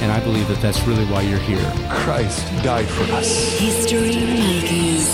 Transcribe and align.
And 0.00 0.10
I 0.10 0.18
believe 0.20 0.48
that 0.48 0.60
that's 0.62 0.82
really 0.84 1.04
why 1.06 1.20
you're 1.20 1.38
here. 1.38 1.72
Christ 1.90 2.46
died 2.64 2.88
for 2.88 3.02
us. 3.12 3.58
History 3.58 4.16
Makers. 4.16 5.06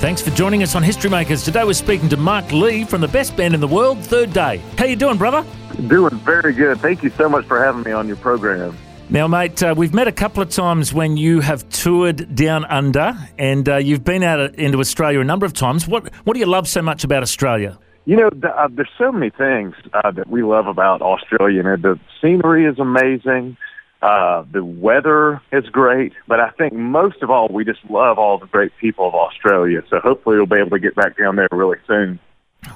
Thanks 0.00 0.22
for 0.22 0.30
joining 0.30 0.62
us 0.62 0.74
on 0.74 0.82
History 0.82 1.10
Makers. 1.10 1.44
Today 1.44 1.64
we're 1.64 1.74
speaking 1.74 2.08
to 2.08 2.16
Mark 2.16 2.50
Lee 2.50 2.84
from 2.84 3.00
the 3.00 3.08
best 3.08 3.36
band 3.36 3.54
in 3.54 3.60
the 3.60 3.68
world, 3.68 3.98
Third 3.98 4.32
Day. 4.32 4.62
How 4.78 4.86
you 4.86 4.96
doing, 4.96 5.18
brother? 5.18 5.44
Doing 5.88 6.18
very 6.20 6.52
good. 6.54 6.80
Thank 6.80 7.02
you 7.02 7.10
so 7.10 7.28
much 7.28 7.44
for 7.46 7.62
having 7.62 7.82
me 7.82 7.92
on 7.92 8.06
your 8.06 8.16
program. 8.16 8.76
Now, 9.10 9.28
mate, 9.28 9.62
uh, 9.62 9.74
we've 9.76 9.92
met 9.92 10.08
a 10.08 10.12
couple 10.12 10.42
of 10.42 10.48
times 10.48 10.94
when 10.94 11.18
you 11.18 11.40
have 11.40 11.68
toured 11.68 12.34
down 12.34 12.64
under, 12.64 13.14
and 13.38 13.68
uh, 13.68 13.76
you've 13.76 14.04
been 14.04 14.22
out 14.22 14.54
into 14.54 14.78
Australia 14.78 15.20
a 15.20 15.24
number 15.24 15.44
of 15.44 15.52
times. 15.52 15.86
What 15.86 16.10
What 16.24 16.32
do 16.32 16.40
you 16.40 16.46
love 16.46 16.66
so 16.66 16.80
much 16.80 17.04
about 17.04 17.22
Australia? 17.22 17.78
You 18.06 18.16
know, 18.16 18.30
th- 18.30 18.44
uh, 18.44 18.68
there's 18.70 18.88
so 18.98 19.12
many 19.12 19.30
things 19.30 19.74
uh, 19.92 20.10
that 20.10 20.28
we 20.28 20.42
love 20.42 20.66
about 20.66 21.02
Australia. 21.02 21.56
You 21.56 21.62
know, 21.62 21.76
the 21.76 22.00
scenery 22.20 22.64
is 22.64 22.78
amazing. 22.78 23.56
Uh, 24.04 24.44
the 24.52 24.62
weather 24.62 25.40
is 25.50 25.64
great, 25.70 26.12
but 26.28 26.38
I 26.38 26.50
think 26.50 26.74
most 26.74 27.22
of 27.22 27.30
all, 27.30 27.48
we 27.48 27.64
just 27.64 27.80
love 27.88 28.18
all 28.18 28.36
the 28.36 28.46
great 28.46 28.70
people 28.78 29.08
of 29.08 29.14
Australia. 29.14 29.82
So 29.88 29.98
hopefully 29.98 30.36
we'll 30.36 30.44
be 30.44 30.56
able 30.56 30.76
to 30.76 30.78
get 30.78 30.94
back 30.94 31.16
down 31.16 31.36
there 31.36 31.48
really 31.50 31.78
soon. 31.86 32.20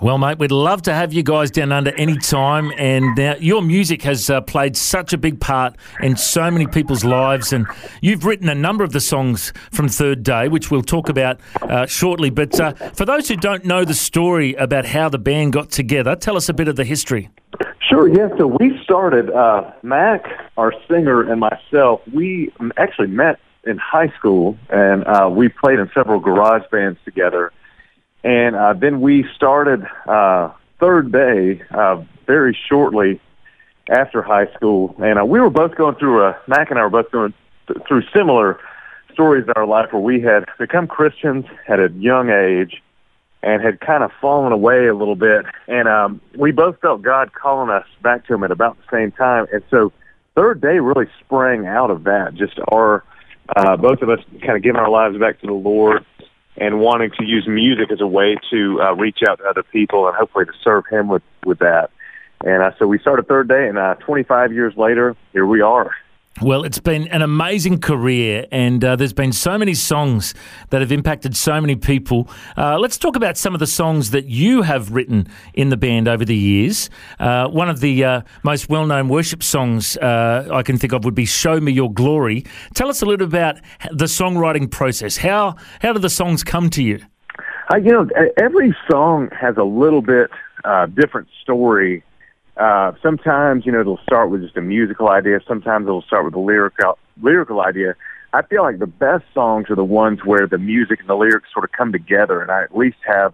Well, 0.00 0.16
mate, 0.16 0.38
we'd 0.38 0.50
love 0.50 0.80
to 0.82 0.94
have 0.94 1.12
you 1.12 1.22
guys 1.22 1.50
down 1.50 1.70
under 1.70 1.94
any 1.96 2.16
time. 2.16 2.72
And 2.78 3.14
now 3.14 3.36
your 3.36 3.60
music 3.60 4.02
has 4.02 4.30
uh, 4.30 4.40
played 4.40 4.74
such 4.74 5.12
a 5.12 5.18
big 5.18 5.38
part 5.38 5.76
in 6.00 6.16
so 6.16 6.50
many 6.50 6.66
people's 6.66 7.04
lives. 7.04 7.52
And 7.52 7.66
you've 8.00 8.24
written 8.24 8.48
a 8.48 8.54
number 8.54 8.82
of 8.82 8.92
the 8.92 9.00
songs 9.00 9.52
from 9.70 9.88
Third 9.88 10.22
Day, 10.22 10.48
which 10.48 10.70
we'll 10.70 10.80
talk 10.80 11.10
about 11.10 11.40
uh, 11.60 11.84
shortly. 11.84 12.30
But 12.30 12.58
uh, 12.58 12.72
for 12.94 13.04
those 13.04 13.28
who 13.28 13.36
don't 13.36 13.66
know 13.66 13.84
the 13.84 13.92
story 13.92 14.54
about 14.54 14.86
how 14.86 15.10
the 15.10 15.18
band 15.18 15.52
got 15.52 15.70
together, 15.70 16.16
tell 16.16 16.38
us 16.38 16.48
a 16.48 16.54
bit 16.54 16.68
of 16.68 16.76
the 16.76 16.84
history. 16.84 17.28
Sure, 17.98 18.08
yeah. 18.08 18.28
So 18.38 18.46
we 18.46 18.78
started, 18.84 19.28
uh, 19.28 19.72
Mac, 19.82 20.24
our 20.56 20.72
singer, 20.88 21.28
and 21.28 21.40
myself, 21.40 22.00
we 22.14 22.52
actually 22.76 23.08
met 23.08 23.40
in 23.64 23.76
high 23.76 24.12
school, 24.16 24.56
and 24.70 25.04
uh, 25.04 25.28
we 25.28 25.48
played 25.48 25.80
in 25.80 25.90
several 25.92 26.20
garage 26.20 26.62
bands 26.70 27.00
together. 27.04 27.52
And 28.22 28.54
uh, 28.54 28.74
then 28.74 29.00
we 29.00 29.26
started 29.34 29.84
uh, 30.06 30.52
Third 30.78 31.10
Day 31.10 31.60
uh, 31.72 32.04
very 32.24 32.56
shortly 32.68 33.20
after 33.90 34.22
high 34.22 34.46
school. 34.54 34.94
And 35.02 35.18
uh, 35.18 35.24
we 35.24 35.40
were 35.40 35.50
both 35.50 35.74
going 35.74 35.96
through, 35.96 36.22
a, 36.22 36.38
Mac 36.46 36.70
and 36.70 36.78
I 36.78 36.84
were 36.84 37.02
both 37.02 37.10
going 37.10 37.34
th- 37.66 37.80
through 37.88 38.04
similar 38.14 38.60
stories 39.12 39.44
in 39.44 39.52
our 39.56 39.66
life 39.66 39.92
where 39.92 40.02
we 40.02 40.20
had 40.20 40.44
become 40.56 40.86
Christians 40.86 41.46
at 41.66 41.80
a 41.80 41.90
young 41.90 42.30
age 42.30 42.80
and 43.42 43.62
had 43.62 43.80
kind 43.80 44.02
of 44.02 44.10
fallen 44.20 44.52
away 44.52 44.86
a 44.86 44.94
little 44.94 45.14
bit. 45.16 45.46
And 45.66 45.88
um, 45.88 46.20
we 46.36 46.52
both 46.52 46.80
felt 46.80 47.02
God 47.02 47.32
calling 47.32 47.70
us 47.70 47.86
back 48.02 48.26
to 48.26 48.34
Him 48.34 48.44
at 48.44 48.50
about 48.50 48.76
the 48.76 48.96
same 48.96 49.12
time. 49.12 49.46
And 49.52 49.62
so 49.70 49.92
third 50.34 50.60
day 50.60 50.78
really 50.78 51.06
sprang 51.20 51.66
out 51.66 51.90
of 51.90 52.04
that. 52.04 52.34
Just 52.34 52.58
our, 52.68 53.04
uh, 53.54 53.76
both 53.76 54.02
of 54.02 54.08
us 54.08 54.20
kind 54.40 54.56
of 54.56 54.62
giving 54.62 54.80
our 54.80 54.90
lives 54.90 55.16
back 55.18 55.40
to 55.40 55.46
the 55.46 55.52
Lord 55.52 56.04
and 56.56 56.80
wanting 56.80 57.10
to 57.18 57.24
use 57.24 57.46
music 57.46 57.92
as 57.92 58.00
a 58.00 58.06
way 58.06 58.36
to 58.50 58.80
uh, 58.82 58.94
reach 58.94 59.20
out 59.28 59.38
to 59.38 59.44
other 59.44 59.62
people 59.62 60.08
and 60.08 60.16
hopefully 60.16 60.44
to 60.44 60.52
serve 60.62 60.84
Him 60.90 61.08
with, 61.08 61.22
with 61.44 61.60
that. 61.60 61.90
And 62.44 62.62
uh, 62.62 62.70
so 62.78 62.86
we 62.86 62.98
started 62.98 63.26
third 63.26 63.48
day, 63.48 63.68
and 63.68 63.78
uh, 63.78 63.94
25 63.96 64.52
years 64.52 64.76
later, 64.76 65.16
here 65.32 65.46
we 65.46 65.60
are. 65.60 65.92
Well, 66.40 66.62
it's 66.62 66.78
been 66.78 67.08
an 67.08 67.20
amazing 67.20 67.80
career, 67.80 68.46
and 68.52 68.84
uh, 68.84 68.94
there's 68.94 69.12
been 69.12 69.32
so 69.32 69.58
many 69.58 69.74
songs 69.74 70.34
that 70.70 70.80
have 70.80 70.92
impacted 70.92 71.36
so 71.36 71.60
many 71.60 71.74
people. 71.74 72.30
Uh, 72.56 72.78
let's 72.78 72.96
talk 72.96 73.16
about 73.16 73.36
some 73.36 73.54
of 73.54 73.58
the 73.58 73.66
songs 73.66 74.12
that 74.12 74.26
you 74.26 74.62
have 74.62 74.92
written 74.92 75.26
in 75.54 75.70
the 75.70 75.76
band 75.76 76.06
over 76.06 76.24
the 76.24 76.36
years. 76.36 76.90
Uh, 77.18 77.48
one 77.48 77.68
of 77.68 77.80
the 77.80 78.04
uh, 78.04 78.20
most 78.44 78.68
well 78.68 78.86
known 78.86 79.08
worship 79.08 79.42
songs 79.42 79.96
uh, 79.96 80.48
I 80.52 80.62
can 80.62 80.78
think 80.78 80.92
of 80.92 81.04
would 81.04 81.16
be 81.16 81.24
Show 81.24 81.60
Me 81.60 81.72
Your 81.72 81.92
Glory. 81.92 82.44
Tell 82.72 82.88
us 82.88 83.02
a 83.02 83.04
little 83.04 83.26
about 83.26 83.56
the 83.90 84.04
songwriting 84.04 84.70
process. 84.70 85.16
How, 85.16 85.56
how 85.82 85.92
do 85.92 85.98
the 85.98 86.10
songs 86.10 86.44
come 86.44 86.70
to 86.70 86.84
you? 86.84 87.00
Uh, 87.72 87.78
you 87.78 87.90
know, 87.90 88.08
every 88.36 88.76
song 88.88 89.28
has 89.32 89.56
a 89.56 89.64
little 89.64 90.02
bit 90.02 90.30
different 90.94 91.26
story 91.42 92.04
uh, 92.58 92.92
sometimes, 93.02 93.64
you 93.64 93.72
know, 93.72 93.80
it'll 93.80 94.00
start 94.02 94.30
with 94.30 94.42
just 94.42 94.56
a 94.56 94.60
musical 94.60 95.08
idea. 95.08 95.40
Sometimes 95.46 95.86
it'll 95.86 96.02
start 96.02 96.24
with 96.24 96.34
a 96.34 96.40
lyrical 96.40 96.98
lyrical 97.22 97.60
idea. 97.60 97.94
I 98.32 98.42
feel 98.42 98.62
like 98.62 98.78
the 98.78 98.86
best 98.86 99.24
songs 99.32 99.70
are 99.70 99.74
the 99.74 99.84
ones 99.84 100.20
where 100.24 100.46
the 100.46 100.58
music 100.58 101.00
and 101.00 101.08
the 101.08 101.16
lyrics 101.16 101.48
sort 101.52 101.64
of 101.64 101.72
come 101.72 101.92
together, 101.92 102.42
and 102.42 102.50
I 102.50 102.62
at 102.62 102.76
least 102.76 102.98
have, 103.06 103.32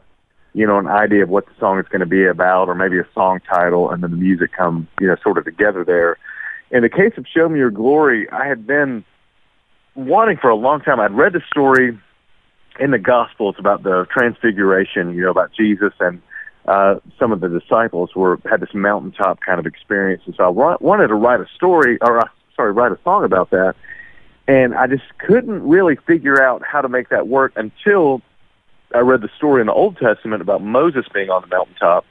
you 0.52 0.66
know, 0.66 0.78
an 0.78 0.86
idea 0.86 1.24
of 1.24 1.28
what 1.30 1.46
the 1.46 1.52
song 1.58 1.80
is 1.80 1.86
going 1.88 2.00
to 2.00 2.06
be 2.06 2.24
about, 2.24 2.68
or 2.68 2.74
maybe 2.74 2.98
a 2.98 3.06
song 3.12 3.40
title, 3.40 3.90
and 3.90 4.02
then 4.02 4.10
the 4.10 4.16
music 4.16 4.52
come, 4.52 4.86
you 5.00 5.06
know, 5.06 5.16
sort 5.22 5.38
of 5.38 5.44
together 5.44 5.84
there. 5.84 6.18
In 6.70 6.82
the 6.82 6.88
case 6.88 7.12
of 7.16 7.26
"Show 7.26 7.48
Me 7.48 7.58
Your 7.58 7.70
Glory," 7.70 8.30
I 8.30 8.46
had 8.46 8.66
been 8.66 9.04
wanting 9.94 10.36
for 10.36 10.50
a 10.50 10.56
long 10.56 10.80
time. 10.80 11.00
I'd 11.00 11.12
read 11.12 11.32
the 11.32 11.42
story 11.48 11.98
in 12.78 12.90
the 12.90 12.98
Gospels 12.98 13.56
about 13.58 13.82
the 13.84 14.06
Transfiguration, 14.10 15.14
you 15.14 15.22
know, 15.22 15.30
about 15.30 15.52
Jesus 15.52 15.92
and 16.00 16.20
uh, 16.66 16.96
some 17.18 17.32
of 17.32 17.40
the 17.40 17.48
disciples 17.48 18.14
were 18.14 18.40
had 18.48 18.60
this 18.60 18.72
mountaintop 18.72 19.40
kind 19.40 19.58
of 19.58 19.66
experience, 19.66 20.22
and 20.26 20.34
so 20.34 20.44
I 20.44 20.48
wa- 20.48 20.78
wanted 20.80 21.08
to 21.08 21.14
write 21.14 21.40
a 21.40 21.46
story, 21.54 21.98
or 22.00 22.20
uh, 22.20 22.28
sorry, 22.56 22.72
write 22.72 22.92
a 22.92 22.98
song 23.04 23.24
about 23.24 23.50
that, 23.50 23.74
and 24.46 24.74
I 24.74 24.86
just 24.86 25.04
couldn't 25.18 25.62
really 25.62 25.96
figure 25.96 26.42
out 26.42 26.62
how 26.64 26.80
to 26.80 26.88
make 26.88 27.10
that 27.10 27.28
work 27.28 27.52
until 27.56 28.22
I 28.94 29.00
read 29.00 29.20
the 29.20 29.28
story 29.36 29.60
in 29.60 29.66
the 29.66 29.74
Old 29.74 29.98
Testament 29.98 30.40
about 30.40 30.62
Moses 30.62 31.04
being 31.12 31.28
on 31.28 31.42
the 31.42 31.48
mountaintop, 31.48 32.06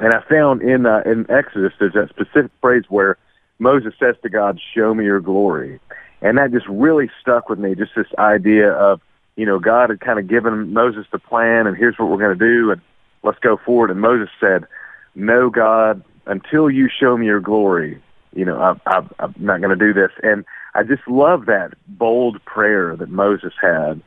and 0.00 0.12
I 0.12 0.20
found 0.22 0.62
in 0.62 0.84
uh, 0.84 1.02
in 1.06 1.30
Exodus 1.30 1.72
there's 1.78 1.92
that 1.92 2.08
specific 2.08 2.50
phrase 2.60 2.84
where 2.88 3.16
Moses 3.60 3.94
says 4.00 4.16
to 4.22 4.28
God, 4.28 4.60
"Show 4.74 4.94
me 4.94 5.04
your 5.04 5.20
glory," 5.20 5.78
and 6.22 6.38
that 6.38 6.50
just 6.50 6.66
really 6.66 7.08
stuck 7.20 7.48
with 7.48 7.60
me. 7.60 7.76
Just 7.76 7.92
this 7.94 8.08
idea 8.18 8.72
of 8.72 9.00
you 9.36 9.46
know 9.46 9.60
God 9.60 9.90
had 9.90 10.00
kind 10.00 10.18
of 10.18 10.26
given 10.26 10.72
Moses 10.72 11.06
the 11.12 11.20
plan, 11.20 11.68
and 11.68 11.76
here's 11.76 11.96
what 12.00 12.08
we're 12.08 12.18
going 12.18 12.36
to 12.36 12.44
do, 12.44 12.72
and 12.72 12.80
let's 13.26 13.38
go 13.40 13.58
forward. 13.58 13.90
And 13.90 14.00
Moses 14.00 14.30
said, 14.40 14.66
no, 15.14 15.50
God, 15.50 16.02
until 16.26 16.70
you 16.70 16.88
show 16.88 17.16
me 17.16 17.26
your 17.26 17.40
glory, 17.40 18.00
you 18.34 18.44
know, 18.44 18.58
I, 18.58 18.74
I, 18.86 19.02
I'm 19.18 19.34
not 19.38 19.60
going 19.60 19.76
to 19.76 19.84
do 19.84 19.92
this. 19.92 20.10
And 20.22 20.44
I 20.74 20.82
just 20.82 21.06
love 21.08 21.46
that 21.46 21.74
bold 21.88 22.44
prayer 22.44 22.96
that 22.96 23.08
Moses 23.08 23.52
had. 23.60 24.00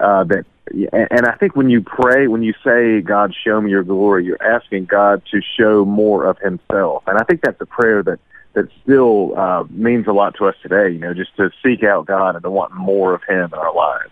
Uh, 0.00 0.24
that, 0.24 0.44
and 0.92 1.26
I 1.26 1.36
think 1.36 1.54
when 1.54 1.68
you 1.70 1.82
pray, 1.82 2.26
when 2.26 2.42
you 2.42 2.54
say, 2.64 3.00
God, 3.00 3.34
show 3.34 3.60
me 3.60 3.70
your 3.70 3.84
glory, 3.84 4.24
you're 4.24 4.42
asking 4.42 4.86
God 4.86 5.22
to 5.30 5.40
show 5.58 5.84
more 5.84 6.24
of 6.24 6.38
himself. 6.38 7.04
And 7.06 7.18
I 7.18 7.24
think 7.24 7.42
that's 7.42 7.60
a 7.60 7.66
prayer 7.66 8.02
that, 8.02 8.18
that 8.54 8.68
still 8.82 9.38
uh, 9.38 9.64
means 9.68 10.06
a 10.06 10.12
lot 10.12 10.34
to 10.38 10.46
us 10.46 10.56
today, 10.62 10.90
you 10.90 10.98
know, 10.98 11.12
just 11.12 11.36
to 11.36 11.50
seek 11.62 11.84
out 11.84 12.06
God 12.06 12.34
and 12.34 12.42
to 12.42 12.50
want 12.50 12.72
more 12.72 13.14
of 13.14 13.22
him 13.28 13.50
in 13.52 13.54
our 13.54 13.74
lives. 13.74 14.10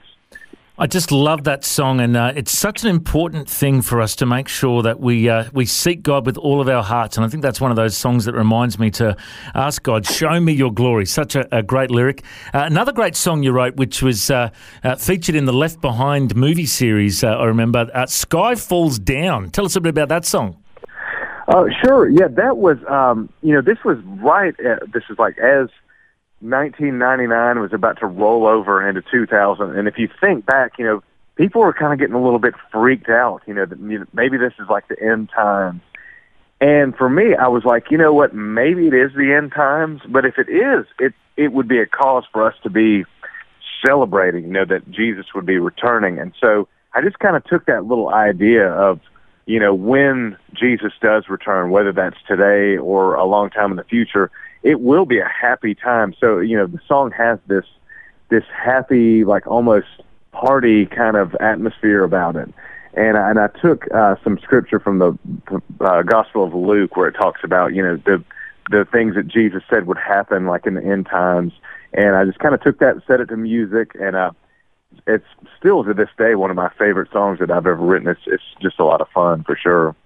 I 0.82 0.88
just 0.88 1.12
love 1.12 1.44
that 1.44 1.64
song, 1.64 2.00
and 2.00 2.16
uh, 2.16 2.32
it's 2.34 2.50
such 2.50 2.82
an 2.82 2.88
important 2.88 3.48
thing 3.48 3.82
for 3.82 4.00
us 4.00 4.16
to 4.16 4.26
make 4.26 4.48
sure 4.48 4.82
that 4.82 4.98
we 4.98 5.28
uh, 5.28 5.44
we 5.52 5.64
seek 5.64 6.02
God 6.02 6.26
with 6.26 6.36
all 6.36 6.60
of 6.60 6.68
our 6.68 6.82
hearts. 6.82 7.16
And 7.16 7.24
I 7.24 7.28
think 7.28 7.44
that's 7.44 7.60
one 7.60 7.70
of 7.70 7.76
those 7.76 7.96
songs 7.96 8.24
that 8.24 8.34
reminds 8.34 8.80
me 8.80 8.90
to 8.90 9.16
ask 9.54 9.80
God, 9.84 10.04
"Show 10.04 10.40
me 10.40 10.52
Your 10.52 10.72
glory." 10.72 11.06
Such 11.06 11.36
a, 11.36 11.46
a 11.56 11.62
great 11.62 11.92
lyric. 11.92 12.24
Uh, 12.52 12.64
another 12.64 12.90
great 12.90 13.14
song 13.14 13.44
you 13.44 13.52
wrote, 13.52 13.76
which 13.76 14.02
was 14.02 14.28
uh, 14.28 14.50
uh, 14.82 14.96
featured 14.96 15.36
in 15.36 15.44
the 15.44 15.52
Left 15.52 15.80
Behind 15.80 16.34
movie 16.34 16.66
series. 16.66 17.22
Uh, 17.22 17.28
I 17.28 17.44
remember, 17.44 17.88
"Sky 18.08 18.56
Falls 18.56 18.98
Down." 18.98 19.50
Tell 19.50 19.64
us 19.64 19.76
a 19.76 19.80
bit 19.80 19.90
about 19.90 20.08
that 20.08 20.24
song. 20.24 20.56
Uh, 21.46 21.66
sure. 21.84 22.08
Yeah, 22.08 22.26
that 22.28 22.56
was. 22.56 22.78
Um, 22.88 23.28
you 23.42 23.54
know, 23.54 23.62
this 23.62 23.78
was 23.84 23.98
right. 24.20 24.58
At, 24.58 24.92
this 24.92 25.04
is 25.08 25.16
like 25.16 25.38
as 25.38 25.68
1999 26.42 27.60
was 27.60 27.72
about 27.72 28.00
to 28.00 28.06
roll 28.06 28.46
over 28.46 28.86
into 28.86 29.02
2000. 29.10 29.78
And 29.78 29.86
if 29.86 29.96
you 29.96 30.08
think 30.20 30.44
back, 30.44 30.72
you 30.78 30.84
know, 30.84 31.02
people 31.36 31.60
were 31.60 31.72
kind 31.72 31.92
of 31.92 31.98
getting 31.98 32.14
a 32.14 32.22
little 32.22 32.38
bit 32.38 32.54
freaked 32.72 33.08
out, 33.08 33.42
you 33.46 33.54
know, 33.54 33.64
that 33.64 33.80
maybe 33.80 34.36
this 34.36 34.52
is 34.58 34.68
like 34.68 34.88
the 34.88 35.00
end 35.00 35.30
times. 35.34 35.80
And 36.60 36.96
for 36.96 37.08
me, 37.08 37.34
I 37.34 37.48
was 37.48 37.64
like, 37.64 37.90
you 37.90 37.98
know 37.98 38.12
what, 38.12 38.34
maybe 38.34 38.86
it 38.86 38.94
is 38.94 39.12
the 39.14 39.34
end 39.36 39.52
times, 39.52 40.00
but 40.08 40.24
if 40.24 40.38
it 40.38 40.48
is, 40.48 40.86
it 40.98 41.12
it 41.36 41.52
would 41.52 41.66
be 41.66 41.78
a 41.78 41.86
cause 41.86 42.24
for 42.30 42.46
us 42.46 42.54
to 42.62 42.70
be 42.70 43.04
celebrating, 43.84 44.44
you 44.44 44.50
know, 44.50 44.64
that 44.64 44.90
Jesus 44.90 45.26
would 45.34 45.46
be 45.46 45.58
returning. 45.58 46.18
And 46.18 46.32
so 46.40 46.68
I 46.94 47.00
just 47.00 47.18
kind 47.18 47.36
of 47.36 47.44
took 47.44 47.66
that 47.66 47.84
little 47.84 48.10
idea 48.10 48.68
of, 48.68 49.00
you 49.46 49.58
know, 49.58 49.74
when 49.74 50.36
Jesus 50.52 50.92
does 51.00 51.28
return, 51.28 51.70
whether 51.70 51.92
that's 51.92 52.16
today 52.28 52.76
or 52.76 53.14
a 53.14 53.24
long 53.24 53.50
time 53.50 53.70
in 53.70 53.76
the 53.76 53.84
future, 53.84 54.30
it 54.62 54.80
will 54.80 55.06
be 55.06 55.18
a 55.18 55.28
happy 55.28 55.74
time. 55.74 56.14
So, 56.18 56.38
you 56.38 56.56
know, 56.56 56.66
the 56.66 56.80
song 56.86 57.10
has 57.12 57.38
this 57.46 57.64
this 58.28 58.44
happy, 58.54 59.24
like 59.24 59.46
almost 59.46 59.86
party 60.32 60.86
kind 60.86 61.16
of 61.16 61.34
atmosphere 61.36 62.02
about 62.02 62.36
it. 62.36 62.48
And 62.94 63.16
I, 63.16 63.30
and 63.30 63.38
I 63.38 63.48
took 63.48 63.86
uh, 63.92 64.16
some 64.24 64.38
scripture 64.42 64.78
from 64.78 64.98
the 64.98 65.18
uh, 65.80 66.02
Gospel 66.02 66.44
of 66.44 66.54
Luke 66.54 66.96
where 66.96 67.08
it 67.08 67.12
talks 67.12 67.40
about 67.44 67.74
you 67.74 67.82
know 67.82 67.96
the 67.96 68.22
the 68.70 68.86
things 68.90 69.14
that 69.16 69.28
Jesus 69.28 69.62
said 69.68 69.86
would 69.86 69.98
happen 69.98 70.46
like 70.46 70.66
in 70.66 70.74
the 70.74 70.84
end 70.84 71.06
times, 71.06 71.52
and 71.92 72.14
I 72.14 72.24
just 72.24 72.38
kind 72.38 72.54
of 72.54 72.62
took 72.62 72.78
that, 72.78 72.94
and 72.94 73.02
set 73.06 73.20
it 73.20 73.26
to 73.26 73.36
music, 73.36 73.92
and 73.98 74.14
uh, 74.14 74.30
it's 75.06 75.26
still 75.58 75.84
to 75.84 75.94
this 75.94 76.08
day 76.18 76.34
one 76.34 76.50
of 76.50 76.56
my 76.56 76.70
favorite 76.78 77.10
songs 77.12 77.38
that 77.40 77.50
I've 77.50 77.66
ever 77.66 77.76
written. 77.76 78.08
It's 78.08 78.20
it's 78.26 78.42
just 78.60 78.78
a 78.78 78.84
lot 78.84 79.00
of 79.00 79.08
fun 79.08 79.42
for 79.44 79.56
sure. 79.56 79.96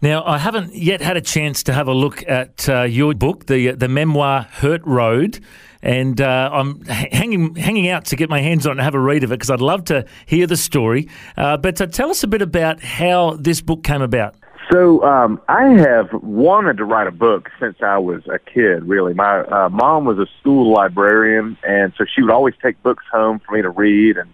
Now, 0.00 0.24
I 0.24 0.38
haven't 0.38 0.76
yet 0.76 1.00
had 1.00 1.16
a 1.16 1.20
chance 1.20 1.64
to 1.64 1.72
have 1.72 1.88
a 1.88 1.92
look 1.92 2.22
at 2.28 2.68
uh, 2.68 2.82
your 2.82 3.14
book, 3.14 3.46
the 3.46 3.72
the 3.72 3.88
memoir 3.88 4.42
Hurt 4.42 4.84
Road, 4.86 5.40
and 5.82 6.20
uh, 6.20 6.50
I'm 6.52 6.84
hanging 6.84 7.56
hanging 7.56 7.88
out 7.88 8.04
to 8.06 8.16
get 8.16 8.30
my 8.30 8.40
hands 8.40 8.64
on 8.64 8.70
it 8.70 8.74
and 8.74 8.80
have 8.82 8.94
a 8.94 9.00
read 9.00 9.24
of 9.24 9.32
it 9.32 9.34
because 9.34 9.50
I'd 9.50 9.60
love 9.60 9.84
to 9.86 10.06
hear 10.26 10.46
the 10.46 10.56
story. 10.56 11.08
Uh, 11.36 11.56
but 11.56 11.80
uh, 11.80 11.86
tell 11.86 12.10
us 12.10 12.22
a 12.22 12.28
bit 12.28 12.42
about 12.42 12.80
how 12.80 13.38
this 13.40 13.60
book 13.60 13.82
came 13.82 14.00
about. 14.00 14.36
So 14.70 15.02
um, 15.02 15.40
I 15.48 15.64
have 15.78 16.12
wanted 16.12 16.76
to 16.76 16.84
write 16.84 17.08
a 17.08 17.12
book 17.12 17.48
since 17.58 17.78
I 17.82 17.98
was 17.98 18.22
a 18.28 18.38
kid. 18.38 18.84
Really, 18.84 19.14
my 19.14 19.40
uh, 19.40 19.68
mom 19.68 20.04
was 20.04 20.18
a 20.18 20.26
school 20.38 20.72
librarian, 20.72 21.58
and 21.66 21.92
so 21.98 22.04
she 22.04 22.22
would 22.22 22.30
always 22.30 22.54
take 22.62 22.80
books 22.84 23.04
home 23.10 23.40
for 23.44 23.56
me 23.56 23.62
to 23.62 23.70
read. 23.70 24.16
And 24.16 24.32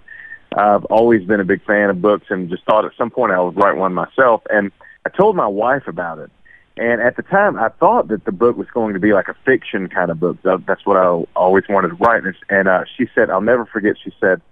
I've 0.54 0.84
always 0.86 1.24
been 1.24 1.40
a 1.40 1.44
big 1.44 1.64
fan 1.64 1.88
of 1.88 2.02
books, 2.02 2.26
and 2.28 2.50
just 2.50 2.66
thought 2.66 2.84
at 2.84 2.92
some 2.98 3.08
point 3.08 3.32
I 3.32 3.40
would 3.40 3.56
write 3.56 3.78
one 3.78 3.94
myself. 3.94 4.42
And 4.50 4.70
I 5.06 5.10
told 5.10 5.36
my 5.36 5.46
wife 5.46 5.86
about 5.86 6.18
it. 6.18 6.30
And 6.76 7.00
at 7.00 7.16
the 7.16 7.22
time, 7.22 7.56
I 7.58 7.68
thought 7.68 8.08
that 8.08 8.24
the 8.24 8.32
book 8.32 8.56
was 8.56 8.66
going 8.74 8.94
to 8.94 9.00
be 9.00 9.12
like 9.12 9.28
a 9.28 9.36
fiction 9.44 9.88
kind 9.88 10.10
of 10.10 10.18
book. 10.18 10.38
That's 10.42 10.84
what 10.84 10.96
I 10.96 11.06
always 11.36 11.64
wanted 11.68 11.88
to 11.88 11.94
write. 11.94 12.24
And 12.48 12.68
uh, 12.68 12.84
she 12.96 13.06
said, 13.14 13.30
I'll 13.30 13.40
never 13.40 13.64
forget. 13.64 13.96
She 14.02 14.12
said, 14.20 14.42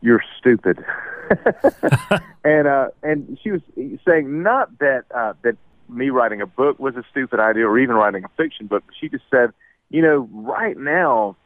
"You're 0.00 0.24
stupid," 0.38 0.82
and 2.44 2.66
uh, 2.66 2.88
and 3.02 3.38
she 3.42 3.50
was 3.50 3.60
saying 4.06 4.42
not 4.42 4.78
that 4.78 5.04
uh, 5.14 5.34
that 5.42 5.58
me 5.90 6.08
writing 6.08 6.40
a 6.40 6.46
book 6.46 6.78
was 6.78 6.96
a 6.96 7.04
stupid 7.10 7.40
idea, 7.40 7.68
or 7.68 7.78
even 7.78 7.96
writing 7.96 8.24
a 8.24 8.28
fiction 8.36 8.66
book. 8.66 8.84
She 8.98 9.10
just 9.10 9.24
said, 9.30 9.52
you 9.90 10.00
know, 10.00 10.28
right 10.32 10.78
now, 10.78 11.36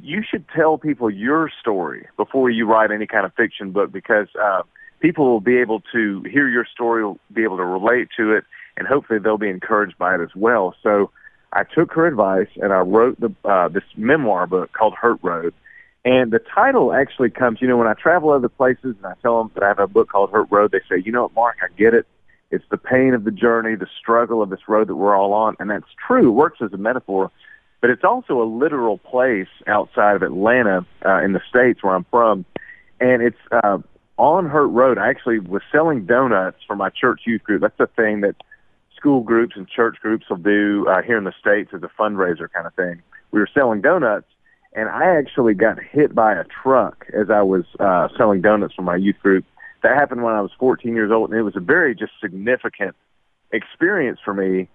you 0.00 0.22
should 0.28 0.46
tell 0.48 0.78
people 0.78 1.10
your 1.10 1.50
story 1.60 2.08
before 2.16 2.48
you 2.48 2.66
write 2.66 2.90
any 2.90 3.06
kind 3.06 3.26
of 3.26 3.34
fiction 3.34 3.70
book 3.70 3.92
because 3.92 4.28
uh, 4.40 4.62
people 5.02 5.26
will 5.26 5.40
be 5.40 5.58
able 5.58 5.82
to 5.92 6.22
hear 6.22 6.48
your 6.48 6.64
story, 6.64 7.04
will 7.04 7.18
be 7.32 7.42
able 7.42 7.56
to 7.58 7.64
relate 7.64 8.08
to 8.16 8.32
it, 8.32 8.44
and 8.76 8.86
hopefully 8.86 9.18
they'll 9.18 9.36
be 9.36 9.50
encouraged 9.50 9.98
by 9.98 10.14
it 10.14 10.20
as 10.20 10.34
well. 10.34 10.74
So 10.82 11.10
I 11.52 11.64
took 11.64 11.92
her 11.92 12.06
advice 12.06 12.48
and 12.56 12.72
I 12.72 12.78
wrote 12.78 13.20
the 13.20 13.34
uh, 13.44 13.68
this 13.68 13.82
memoir 13.96 14.46
book 14.46 14.72
called 14.72 14.94
Hurt 14.94 15.18
Road. 15.22 15.52
And 16.04 16.32
the 16.32 16.40
title 16.40 16.92
actually 16.92 17.30
comes, 17.30 17.60
you 17.60 17.68
know, 17.68 17.76
when 17.76 17.86
I 17.86 17.94
travel 17.94 18.30
other 18.30 18.48
places 18.48 18.96
and 18.96 19.06
I 19.06 19.14
tell 19.22 19.38
them 19.38 19.52
that 19.54 19.62
I 19.62 19.68
have 19.68 19.78
a 19.78 19.86
book 19.86 20.08
called 20.08 20.30
Hurt 20.30 20.48
Road, 20.50 20.72
they 20.72 20.80
say, 20.88 21.02
you 21.04 21.12
know 21.12 21.24
what, 21.24 21.34
Mark, 21.34 21.58
I 21.62 21.68
get 21.76 21.94
it. 21.94 22.06
It's 22.50 22.64
the 22.70 22.76
pain 22.76 23.14
of 23.14 23.24
the 23.24 23.30
journey, 23.30 23.76
the 23.76 23.86
struggle 24.00 24.42
of 24.42 24.50
this 24.50 24.68
road 24.68 24.88
that 24.88 24.96
we're 24.96 25.16
all 25.16 25.32
on. 25.32 25.56
And 25.60 25.70
that's 25.70 25.86
true. 26.06 26.28
It 26.28 26.32
works 26.32 26.58
as 26.60 26.72
a 26.72 26.76
metaphor. 26.76 27.30
But 27.80 27.90
it's 27.90 28.04
also 28.04 28.42
a 28.42 28.44
literal 28.44 28.98
place 28.98 29.48
outside 29.66 30.16
of 30.16 30.22
Atlanta 30.22 30.86
uh, 31.04 31.22
in 31.22 31.32
the 31.32 31.40
States 31.48 31.82
where 31.82 31.94
I'm 31.94 32.06
from. 32.10 32.44
And 33.00 33.22
it's 33.22 33.38
uh, 33.50 33.78
on 34.22 34.48
Hurt 34.48 34.68
Road. 34.68 34.98
I 34.98 35.10
actually 35.10 35.40
was 35.40 35.62
selling 35.72 36.06
donuts 36.06 36.58
for 36.64 36.76
my 36.76 36.90
church 36.90 37.22
youth 37.26 37.42
group. 37.42 37.60
That's 37.60 37.80
a 37.80 37.88
thing 37.88 38.20
that 38.20 38.36
school 38.96 39.20
groups 39.20 39.56
and 39.56 39.68
church 39.68 39.96
groups 40.00 40.26
will 40.30 40.36
do 40.36 40.86
uh, 40.88 41.02
here 41.02 41.18
in 41.18 41.24
the 41.24 41.34
States 41.40 41.72
as 41.74 41.82
a 41.82 41.90
fundraiser 42.00 42.48
kind 42.52 42.64
of 42.64 42.72
thing. 42.74 43.02
We 43.32 43.40
were 43.40 43.48
selling 43.52 43.80
donuts, 43.80 44.28
and 44.74 44.88
I 44.88 45.16
actually 45.16 45.54
got 45.54 45.82
hit 45.82 46.14
by 46.14 46.34
a 46.34 46.44
truck 46.44 47.04
as 47.12 47.30
I 47.30 47.42
was 47.42 47.64
uh, 47.80 48.08
selling 48.16 48.40
donuts 48.40 48.74
for 48.74 48.82
my 48.82 48.94
youth 48.94 49.18
group. 49.20 49.44
That 49.82 49.96
happened 49.96 50.22
when 50.22 50.34
I 50.34 50.40
was 50.40 50.52
14 50.56 50.94
years 50.94 51.10
old, 51.10 51.30
and 51.30 51.38
it 51.38 51.42
was 51.42 51.56
a 51.56 51.60
very 51.60 51.92
just 51.92 52.12
significant 52.20 52.94
experience 53.50 54.20
for 54.24 54.34
me. 54.34 54.68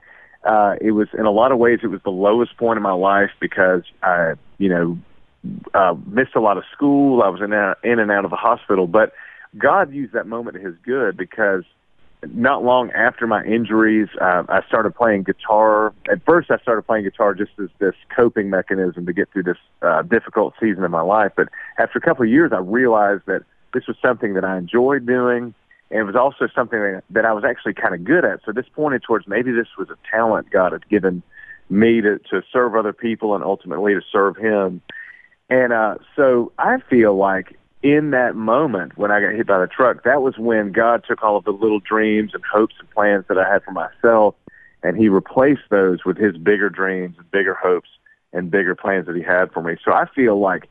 Uh, 0.44 0.76
it 0.82 0.92
was 0.92 1.08
in 1.18 1.26
a 1.26 1.32
lot 1.32 1.54
of 1.54 1.58
ways 1.58 1.80
it 1.84 1.88
was 1.88 2.02
the 2.04 2.12
lowest 2.12 2.58
point 2.58 2.76
in 2.76 2.84
my 2.84 2.92
life 2.92 3.32
because 3.40 3.84
I, 4.04 4.34
you 4.58 4.68
know, 4.68 4.98
uh, 5.74 5.96
missed 6.06 6.36
a 6.36 6.42
lot 6.42 6.58
of 6.58 6.66
school. 6.74 7.22
I 7.22 7.30
was 7.30 7.40
in, 7.40 7.54
in 7.90 8.00
and 8.00 8.12
out 8.12 8.26
of 8.26 8.32
the 8.32 8.38
hospital, 8.38 8.88
but 8.88 9.14
God 9.58 9.94
used 9.94 10.14
that 10.14 10.28
moment 10.28 10.56
to 10.56 10.62
His 10.62 10.76
good 10.84 11.18
because 11.18 11.64
not 12.26 12.64
long 12.64 12.90
after 12.92 13.28
my 13.28 13.44
injuries, 13.44 14.08
uh, 14.20 14.44
I 14.50 14.62
started 14.68 14.96
playing 14.96 15.24
guitar. 15.24 15.94
At 16.10 16.24
first, 16.26 16.50
I 16.50 16.58
started 16.58 16.82
playing 16.84 17.04
guitar 17.04 17.34
just 17.36 17.52
as 17.62 17.70
this 17.80 17.94
coping 18.16 18.50
mechanism 18.50 19.06
to 19.06 19.14
get 19.14 19.30
through 19.32 19.44
this 19.44 19.58
uh, 19.82 20.02
difficult 20.02 20.56
season 20.60 20.84
of 20.84 20.92
my 20.92 21.02
life. 21.02 21.34
But 21.36 21.50
after 21.78 22.00
a 22.00 22.02
couple 22.02 22.24
of 22.24 22.30
years, 22.30 22.52
I 22.54 22.60
realized 22.60 23.24
that 23.28 23.44
this 23.74 23.86
was 23.88 23.98
something 24.02 24.34
that 24.34 24.44
I 24.44 24.58
enjoyed 24.58 25.06
doing, 25.06 25.54
and 25.92 26.00
it 26.00 26.04
was 26.04 26.16
also 26.16 26.48
something 26.54 26.80
that, 26.80 27.04
that 27.12 27.26
I 27.26 27.34
was 27.34 27.44
actually 27.44 27.76
kind 27.76 27.94
of 27.94 28.04
good 28.04 28.26
at. 28.26 28.40
So 28.46 28.52
this 28.52 28.66
pointed 28.74 29.04
towards 29.04 29.28
maybe 29.28 29.52
this 29.52 29.68
was 29.78 29.90
a 29.90 29.98
talent 30.10 30.50
God 30.50 30.72
had 30.72 30.88
given 30.90 31.22
me 31.70 32.02
to, 32.02 32.18
to 32.32 32.42
serve 32.52 32.76
other 32.76 32.94
people 32.94 33.36
and 33.36 33.44
ultimately 33.44 33.94
to 33.94 34.02
serve 34.12 34.38
Him. 34.38 34.82
And 35.50 35.72
uh, 35.72 35.96
so 36.16 36.52
I 36.58 36.80
feel 36.90 37.16
like 37.16 37.60
in 37.95 38.12
that 38.12 38.36
moment 38.36 38.98
when 38.98 39.12
I 39.12 39.22
got 39.22 39.34
hit 39.34 39.48
by 39.48 39.60
the 39.60 39.68
truck, 39.68 40.04
that 40.04 40.22
was 40.22 40.38
when 40.38 40.72
God 40.72 41.06
took 41.07 41.24
all 41.24 41.38
of 41.38 41.45
the 41.45 41.51
little 41.51 41.80
dreams 41.80 42.31
and 42.34 42.44
hopes 42.44 42.75
and 42.80 42.89
plans 42.92 43.25
that 43.30 43.38
I 43.38 43.51
had 43.51 43.63
for 43.63 43.72
myself 43.72 44.36
and 44.84 44.98
he 44.98 45.10
replaced 45.10 45.69
those 45.69 46.06
with 46.06 46.18
his 46.18 46.38
bigger 46.38 46.69
dreams 46.69 47.16
and 47.18 47.30
bigger 47.31 47.54
hopes 47.54 47.89
and 48.34 48.51
bigger 48.51 48.75
plans 48.75 49.07
that 49.07 49.16
he 49.16 49.22
had 49.22 49.51
for 49.51 49.62
me. 49.62 49.75
So 49.84 49.92
I 49.92 50.06
feel 50.13 50.39
like, 50.39 50.69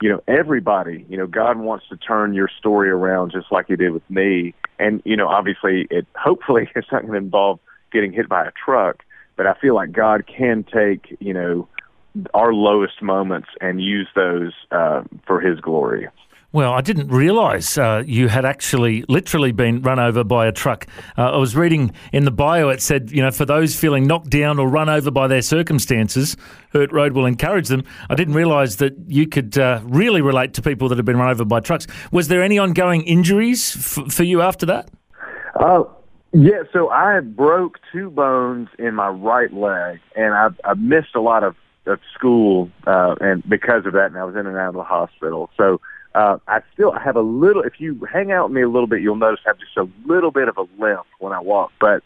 you 0.00 0.08
know, 0.08 0.22
everybody, 0.28 1.04
you 1.08 1.16
know, 1.16 1.26
God 1.26 1.58
wants 1.58 1.86
to 1.88 1.96
turn 1.96 2.34
your 2.34 2.48
story 2.58 2.90
around 2.90 3.32
just 3.32 3.50
like 3.50 3.66
he 3.68 3.76
did 3.76 3.90
with 3.90 4.08
me. 4.10 4.54
And, 4.78 5.02
you 5.04 5.16
know, 5.16 5.28
obviously 5.28 5.86
it 5.90 6.06
hopefully 6.16 6.70
it's 6.76 6.90
not 6.92 7.02
going 7.02 7.12
to 7.12 7.18
involve 7.18 7.60
getting 7.92 8.12
hit 8.12 8.28
by 8.28 8.44
a 8.46 8.52
truck, 8.52 9.04
but 9.36 9.46
I 9.46 9.54
feel 9.54 9.74
like 9.74 9.92
God 9.92 10.26
can 10.26 10.64
take, 10.64 11.16
you 11.20 11.32
know, 11.32 11.68
our 12.34 12.52
lowest 12.52 13.02
moments 13.02 13.48
and 13.60 13.80
use 13.80 14.08
those 14.14 14.52
uh, 14.70 15.02
for 15.26 15.40
his 15.40 15.60
glory. 15.60 16.08
Well, 16.50 16.72
I 16.72 16.80
didn't 16.80 17.08
realise 17.08 17.76
uh, 17.76 18.02
you 18.06 18.28
had 18.28 18.46
actually 18.46 19.04
literally 19.06 19.52
been 19.52 19.82
run 19.82 19.98
over 19.98 20.24
by 20.24 20.46
a 20.46 20.52
truck. 20.52 20.86
Uh, 21.18 21.32
I 21.32 21.36
was 21.36 21.54
reading 21.54 21.92
in 22.10 22.24
the 22.24 22.30
bio, 22.30 22.70
it 22.70 22.80
said, 22.80 23.10
you 23.10 23.20
know, 23.20 23.30
for 23.30 23.44
those 23.44 23.78
feeling 23.78 24.06
knocked 24.06 24.30
down 24.30 24.58
or 24.58 24.66
run 24.66 24.88
over 24.88 25.10
by 25.10 25.26
their 25.26 25.42
circumstances, 25.42 26.38
Hurt 26.72 26.90
Road 26.90 27.12
will 27.12 27.26
encourage 27.26 27.68
them. 27.68 27.84
I 28.08 28.14
didn't 28.14 28.32
realise 28.32 28.76
that 28.76 28.94
you 29.08 29.28
could 29.28 29.58
uh, 29.58 29.80
really 29.84 30.22
relate 30.22 30.54
to 30.54 30.62
people 30.62 30.88
that 30.88 30.96
have 30.96 31.04
been 31.04 31.18
run 31.18 31.28
over 31.28 31.44
by 31.44 31.60
trucks. 31.60 31.86
Was 32.12 32.28
there 32.28 32.42
any 32.42 32.58
ongoing 32.58 33.02
injuries 33.02 33.76
f- 33.76 34.10
for 34.10 34.22
you 34.22 34.40
after 34.40 34.64
that? 34.64 34.88
Uh, 35.54 35.84
yeah, 36.32 36.62
so 36.72 36.88
I 36.88 37.20
broke 37.20 37.78
two 37.92 38.08
bones 38.08 38.68
in 38.78 38.94
my 38.94 39.08
right 39.08 39.52
leg, 39.52 40.00
and 40.16 40.32
I, 40.32 40.48
I 40.64 40.72
missed 40.72 41.14
a 41.14 41.20
lot 41.20 41.44
of, 41.44 41.56
of 41.84 42.00
school 42.14 42.70
uh, 42.86 43.16
and 43.20 43.46
because 43.46 43.84
of 43.84 43.92
that, 43.92 44.06
and 44.06 44.16
I 44.16 44.24
was 44.24 44.34
in 44.34 44.46
and 44.46 44.56
out 44.56 44.68
of 44.68 44.76
the 44.76 44.82
hospital. 44.84 45.50
So 45.54 45.82
uh, 46.14 46.38
I 46.46 46.60
still 46.72 46.92
have 46.92 47.16
a 47.16 47.20
little. 47.20 47.62
If 47.62 47.74
you 47.78 48.06
hang 48.10 48.32
out 48.32 48.48
with 48.48 48.56
me 48.56 48.62
a 48.62 48.68
little 48.68 48.86
bit, 48.86 49.02
you'll 49.02 49.16
notice 49.16 49.40
I 49.44 49.50
have 49.50 49.58
just 49.58 49.76
a 49.76 49.88
little 50.06 50.30
bit 50.30 50.48
of 50.48 50.56
a 50.56 50.66
limp 50.82 51.06
when 51.18 51.32
I 51.32 51.40
walk. 51.40 51.72
But 51.80 52.02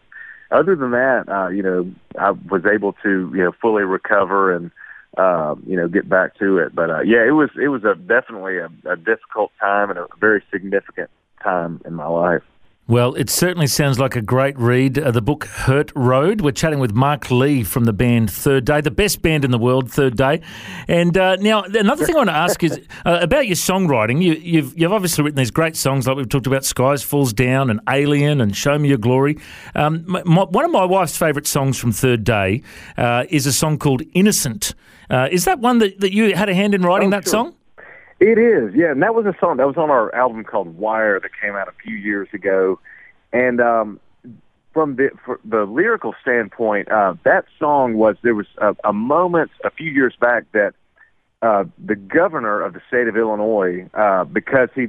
other 0.51 0.77
than 0.77 0.91
that, 0.91 1.25
uh, 1.29 1.49
you 1.49 1.63
know, 1.63 1.91
I 2.19 2.31
was 2.31 2.63
able 2.67 2.95
to 3.03 3.33
you 3.35 3.45
know 3.45 3.53
fully 3.61 3.85
recover 3.85 4.55
and 4.55 4.71
uh, 5.17 5.55
you 5.67 5.77
know 5.77 5.89
get 5.89 6.09
back 6.09 6.39
to 6.39 6.59
it. 6.59 6.75
But 6.75 6.91
uh, 6.91 7.01
yeah, 7.03 7.27
it 7.27 7.33
was 7.33 7.51
it 7.61 7.69
was 7.69 7.85
a 7.85 7.95
definitely 7.95 8.59
a, 8.59 8.69
a 8.91 8.97
difficult 8.97 9.53
time 9.61 9.91
and 9.91 9.99
a 9.99 10.07
very 10.21 10.43
significant 10.51 11.11
time 11.43 11.81
in 11.85 11.95
my 11.95 12.07
life. 12.07 12.43
Well, 12.89 13.15
it 13.15 13.31
certainly 13.31 13.69
sounds 13.69 14.01
like 14.01 14.17
a 14.17 14.21
great 14.21 14.59
read. 14.59 14.99
Uh, 14.99 15.13
the 15.13 15.23
book 15.23 15.45
Hurt 15.45 15.93
Road. 15.95 16.41
We're 16.41 16.51
chatting 16.51 16.81
with 16.81 16.93
Mark 16.93 17.31
Lee 17.31 17.63
from 17.63 17.85
the 17.85 17.93
band 17.93 18.29
Third 18.29 18.65
Day, 18.65 18.81
the 18.81 18.91
best 18.91 19.23
band 19.23 19.45
in 19.45 19.53
the 19.53 19.59
world, 19.59 19.89
Third 19.89 20.17
Day. 20.17 20.41
And 20.89 21.17
uh, 21.17 21.37
now, 21.37 21.63
another 21.63 22.05
thing 22.05 22.17
I 22.17 22.19
want 22.19 22.31
to 22.31 22.37
ask 22.37 22.61
is 22.65 22.81
uh, 23.07 23.21
about 23.23 23.47
your 23.47 23.55
songwriting. 23.55 24.21
You, 24.21 24.35
you've, 24.35 24.77
you've 24.77 24.93
obviously 24.93 25.23
written 25.23 25.37
these 25.39 25.53
great 25.53 25.77
songs, 25.77 26.09
like 26.09 26.17
we've 26.17 26.29
talked 26.29 26.49
about 26.49 26.65
Skies 26.65 27.05
Falls 27.05 27.33
Down 27.33 27.71
and 27.71 27.79
Alien 27.89 28.41
and 28.41 28.55
Show 28.55 28.77
Me 28.81 28.89
Your 28.89 28.99
Glory. 28.99 29.39
Um, 29.77 30.05
my, 30.09 30.21
one 30.23 30.65
of 30.65 30.73
my 30.73 30.85
wife's 30.85 31.17
favourite 31.17 31.47
songs 31.47 31.79
from 31.79 31.93
Third 31.93 32.25
Day 32.25 32.63
uh, 32.97 33.27
is 33.31 33.47
a 33.47 33.53
song 33.53 33.79
called 33.79 34.03
Innocent. 34.13 34.75
Uh, 35.09 35.29
is 35.31 35.45
that 35.45 35.61
one 35.61 35.79
that, 35.79 36.01
that 36.01 36.13
you 36.13 36.35
had 36.35 36.49
a 36.49 36.55
hand 36.55 36.75
in 36.75 36.83
writing 36.83 37.09
oh, 37.09 37.17
that 37.17 37.25
sure. 37.25 37.31
song? 37.31 37.55
It 38.23 38.39
is, 38.39 38.73
yeah, 38.73 38.93
and 38.93 39.03
that 39.03 39.17
was 39.17 39.27
a 39.27 39.35
song 39.41 39.57
that 39.57 39.67
was 39.67 39.77
on 39.77 39.91
our 39.91 40.15
album 40.15 40.45
called 40.45 40.79
Wire 40.79 41.19
that 41.19 41.31
came 41.41 41.57
out 41.57 41.67
a 41.67 41.73
few 41.73 41.97
years 41.97 42.29
ago, 42.33 42.79
and 43.33 43.61
um, 43.61 43.99
from 44.73 44.95
the 44.95 45.11
the 45.45 45.65
lyrical 45.65 46.15
standpoint, 46.23 46.89
uh, 46.89 47.15
that 47.25 47.47
song 47.59 47.95
was 47.95 48.15
there 48.23 48.37
was 48.37 48.47
a, 48.59 48.77
a 48.85 48.93
moment 48.93 49.51
a 49.65 49.71
few 49.71 49.91
years 49.91 50.15
back 50.21 50.45
that 50.53 50.75
uh, 51.43 51.65
the 51.85 51.97
governor 51.97 52.61
of 52.61 52.75
the 52.75 52.81
state 52.87 53.09
of 53.09 53.17
Illinois, 53.17 53.91
uh, 53.95 54.23
because 54.23 54.69
he 54.73 54.87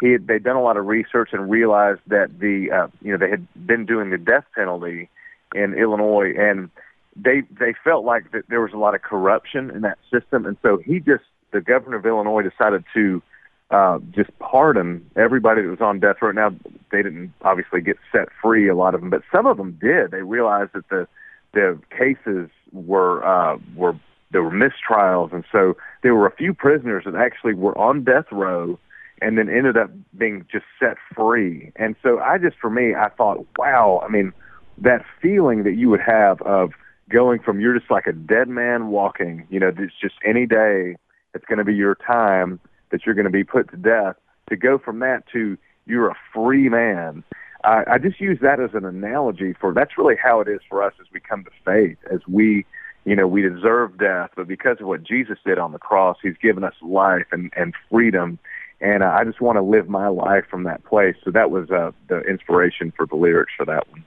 he 0.00 0.10
had, 0.10 0.26
they'd 0.26 0.42
done 0.42 0.56
a 0.56 0.62
lot 0.62 0.76
of 0.76 0.84
research 0.84 1.28
and 1.30 1.48
realized 1.48 2.00
that 2.08 2.40
the 2.40 2.68
uh, 2.72 2.88
you 3.00 3.12
know 3.12 3.18
they 3.18 3.30
had 3.30 3.46
been 3.64 3.86
doing 3.86 4.10
the 4.10 4.18
death 4.18 4.44
penalty 4.56 5.08
in 5.54 5.72
Illinois 5.74 6.34
and 6.36 6.68
they 7.14 7.42
they 7.60 7.74
felt 7.84 8.04
like 8.04 8.32
that 8.32 8.48
there 8.48 8.60
was 8.60 8.72
a 8.72 8.78
lot 8.78 8.96
of 8.96 9.02
corruption 9.02 9.70
in 9.70 9.82
that 9.82 9.98
system. 10.12 10.46
And 10.46 10.56
so 10.62 10.78
he 10.78 10.98
just 10.98 11.22
the 11.52 11.60
governor 11.60 11.96
of 11.96 12.06
Illinois 12.06 12.42
decided 12.42 12.84
to 12.94 13.22
uh, 13.70 13.98
just 14.10 14.30
pardon 14.38 15.08
everybody 15.16 15.62
that 15.62 15.68
was 15.68 15.80
on 15.80 16.00
death 16.00 16.16
row. 16.20 16.32
Now 16.32 16.50
they 16.90 17.02
didn't 17.02 17.32
obviously 17.42 17.80
get 17.80 17.96
set 18.10 18.28
free, 18.42 18.68
a 18.68 18.74
lot 18.74 18.94
of 18.94 19.00
them, 19.00 19.10
but 19.10 19.22
some 19.32 19.46
of 19.46 19.56
them 19.56 19.78
did. 19.80 20.10
They 20.10 20.22
realized 20.22 20.72
that 20.74 20.88
the 20.88 21.08
the 21.52 21.78
cases 21.90 22.50
were 22.72 23.24
uh, 23.24 23.58
were 23.74 23.96
there 24.30 24.42
were 24.42 24.50
mistrials, 24.50 25.32
and 25.32 25.44
so 25.52 25.76
there 26.02 26.14
were 26.14 26.26
a 26.26 26.34
few 26.34 26.54
prisoners 26.54 27.04
that 27.04 27.14
actually 27.14 27.54
were 27.54 27.76
on 27.76 28.04
death 28.04 28.26
row 28.32 28.78
and 29.22 29.38
then 29.38 29.48
ended 29.48 29.76
up 29.76 29.90
being 30.18 30.44
just 30.50 30.64
set 30.80 30.96
free. 31.14 31.70
And 31.76 31.94
so 32.02 32.18
I 32.18 32.38
just, 32.38 32.56
for 32.58 32.70
me, 32.70 32.94
I 32.94 33.08
thought, 33.08 33.46
wow, 33.56 34.02
I 34.04 34.10
mean, 34.10 34.32
that 34.78 35.04
feeling 35.20 35.62
that 35.62 35.74
you 35.74 35.88
would 35.90 36.00
have 36.00 36.42
of 36.42 36.72
going 37.08 37.38
from 37.38 37.60
you're 37.60 37.78
just 37.78 37.90
like 37.90 38.06
a 38.06 38.12
dead 38.12 38.48
man 38.48 38.88
walking, 38.88 39.46
you 39.48 39.60
know, 39.60 39.68
it's 39.68 39.94
just 40.00 40.16
any 40.26 40.44
day 40.46 40.96
it's 41.34 41.44
going 41.46 41.58
to 41.58 41.64
be 41.64 41.74
your 41.74 41.94
time 41.94 42.60
that 42.90 43.06
you're 43.06 43.14
going 43.14 43.24
to 43.24 43.30
be 43.30 43.44
put 43.44 43.70
to 43.70 43.76
death, 43.76 44.16
to 44.50 44.56
go 44.56 44.78
from 44.78 44.98
that 45.00 45.24
to 45.32 45.56
you're 45.86 46.08
a 46.08 46.16
free 46.32 46.68
man. 46.68 47.24
I, 47.64 47.84
I 47.92 47.98
just 47.98 48.20
use 48.20 48.38
that 48.42 48.60
as 48.60 48.70
an 48.74 48.84
analogy 48.84 49.54
for 49.54 49.72
that's 49.72 49.96
really 49.96 50.16
how 50.22 50.40
it 50.40 50.48
is 50.48 50.60
for 50.68 50.82
us 50.82 50.94
as 51.00 51.06
we 51.12 51.20
come 51.20 51.44
to 51.44 51.50
faith, 51.64 51.98
as 52.10 52.20
we 52.28 52.66
you 53.04 53.16
know, 53.16 53.26
we 53.26 53.42
deserve 53.42 53.98
death, 53.98 54.30
but 54.36 54.46
because 54.46 54.76
of 54.80 54.86
what 54.86 55.02
Jesus 55.02 55.38
did 55.44 55.58
on 55.58 55.72
the 55.72 55.78
cross, 55.78 56.18
he's 56.22 56.36
given 56.40 56.62
us 56.62 56.74
life 56.82 57.26
and, 57.32 57.52
and 57.56 57.74
freedom. 57.90 58.38
And 58.80 59.02
I 59.02 59.24
just 59.24 59.40
want 59.40 59.56
to 59.56 59.62
live 59.62 59.88
my 59.88 60.08
life 60.08 60.44
from 60.48 60.64
that 60.64 60.84
place. 60.84 61.16
So 61.24 61.30
that 61.32 61.50
was 61.50 61.70
uh, 61.70 61.92
the 62.08 62.20
inspiration 62.20 62.92
for 62.96 63.06
the 63.06 63.16
lyrics 63.16 63.52
for 63.56 63.66
that 63.66 63.90
one. 63.90 64.04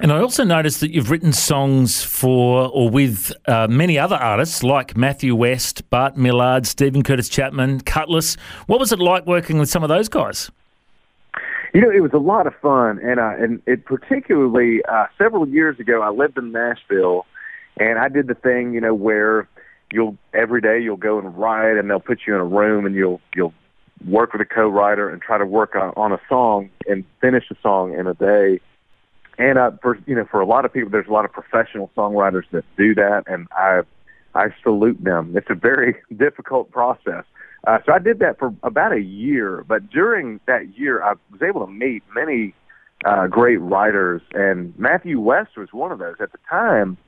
And 0.00 0.12
I 0.12 0.18
also 0.18 0.44
noticed 0.44 0.80
that 0.80 0.92
you've 0.92 1.10
written 1.10 1.32
songs 1.32 2.02
for 2.02 2.68
or 2.68 2.88
with 2.88 3.32
uh, 3.46 3.66
many 3.68 3.98
other 3.98 4.16
artists 4.16 4.62
like 4.62 4.96
Matthew 4.96 5.34
West, 5.34 5.88
Bart 5.90 6.16
Millard, 6.16 6.66
Steven 6.66 7.02
Curtis 7.02 7.28
Chapman, 7.28 7.80
Kutless. 7.80 8.38
What 8.66 8.80
was 8.80 8.92
it 8.92 8.98
like 8.98 9.26
working 9.26 9.58
with 9.58 9.68
some 9.68 9.82
of 9.82 9.90
those 9.90 10.08
guys? 10.08 10.50
You 11.74 11.82
know, 11.82 11.90
it 11.90 12.00
was 12.00 12.12
a 12.14 12.18
lot 12.18 12.46
of 12.46 12.54
fun, 12.56 12.98
and 12.98 13.20
uh, 13.20 13.34
and 13.38 13.62
it 13.66 13.84
particularly 13.84 14.80
uh, 14.88 15.06
several 15.18 15.46
years 15.46 15.78
ago, 15.78 16.02
I 16.02 16.08
lived 16.08 16.36
in 16.36 16.50
Nashville, 16.50 17.26
and 17.78 17.98
I 17.98 18.08
did 18.08 18.26
the 18.26 18.34
thing, 18.34 18.72
you 18.72 18.80
know, 18.80 18.94
where 18.94 19.48
you'll 19.92 20.16
every 20.34 20.60
day 20.60 20.80
you'll 20.80 20.96
go 20.96 21.18
and 21.18 21.36
write, 21.36 21.76
and 21.76 21.88
they'll 21.88 22.00
put 22.00 22.20
you 22.26 22.34
in 22.34 22.40
a 22.40 22.44
room, 22.44 22.86
and 22.86 22.94
you'll 22.94 23.20
you'll 23.36 23.54
work 24.08 24.32
with 24.32 24.40
a 24.40 24.46
co-writer 24.46 25.10
and 25.10 25.20
try 25.20 25.36
to 25.36 25.46
work 25.46 25.76
on, 25.76 25.92
on 25.96 26.10
a 26.10 26.20
song 26.28 26.70
and 26.88 27.04
finish 27.20 27.44
a 27.50 27.56
song 27.62 27.92
in 27.92 28.06
a 28.06 28.14
day. 28.14 28.60
And 29.40 29.58
uh, 29.58 29.70
for 29.80 29.98
you 30.06 30.14
know, 30.14 30.26
for 30.30 30.40
a 30.42 30.46
lot 30.46 30.66
of 30.66 30.72
people, 30.72 30.90
there's 30.90 31.08
a 31.08 31.12
lot 31.12 31.24
of 31.24 31.32
professional 31.32 31.90
songwriters 31.96 32.44
that 32.52 32.62
do 32.76 32.94
that, 32.94 33.24
and 33.26 33.48
I 33.52 33.80
I 34.34 34.48
salute 34.62 35.02
them. 35.02 35.34
It's 35.34 35.48
a 35.48 35.54
very 35.54 35.96
difficult 36.16 36.70
process. 36.70 37.24
Uh, 37.66 37.78
so 37.86 37.92
I 37.92 37.98
did 37.98 38.18
that 38.18 38.38
for 38.38 38.54
about 38.62 38.92
a 38.92 39.00
year, 39.00 39.64
but 39.66 39.88
during 39.88 40.40
that 40.46 40.78
year, 40.78 41.02
I 41.02 41.14
was 41.32 41.40
able 41.40 41.64
to 41.64 41.72
meet 41.72 42.02
many 42.14 42.54
uh, 43.06 43.28
great 43.28 43.56
writers, 43.56 44.20
and 44.34 44.78
Matthew 44.78 45.18
West 45.18 45.56
was 45.56 45.72
one 45.72 45.90
of 45.90 45.98
those. 45.98 46.16
At 46.20 46.32
the 46.32 46.38
time, 46.48 46.98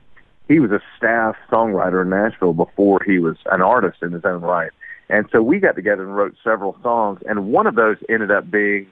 he 0.47 0.59
was 0.59 0.71
a 0.71 0.81
staff 0.97 1.35
songwriter 1.51 2.01
in 2.01 2.09
Nashville 2.09 2.53
before 2.53 2.99
he 3.05 3.19
was 3.19 3.37
an 3.51 3.61
artist 3.61 4.01
in 4.01 4.11
his 4.11 4.25
own 4.25 4.41
right. 4.41 4.71
And 5.07 5.27
so 5.31 5.43
we 5.43 5.59
got 5.59 5.75
together 5.75 6.03
and 6.03 6.15
wrote 6.15 6.35
several 6.43 6.77
songs, 6.81 7.19
and 7.27 7.51
one 7.51 7.67
of 7.67 7.75
those 7.75 7.97
ended 8.09 8.31
up 8.31 8.49
being 8.49 8.87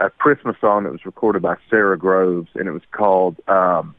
a 0.00 0.10
Christmas 0.10 0.56
song 0.60 0.84
that 0.84 0.92
was 0.92 1.04
recorded 1.04 1.42
by 1.42 1.56
Sara 1.70 1.98
Groves, 1.98 2.50
and 2.54 2.68
it 2.68 2.72
was 2.72 2.82
called 2.92 3.36
um, 3.48 3.94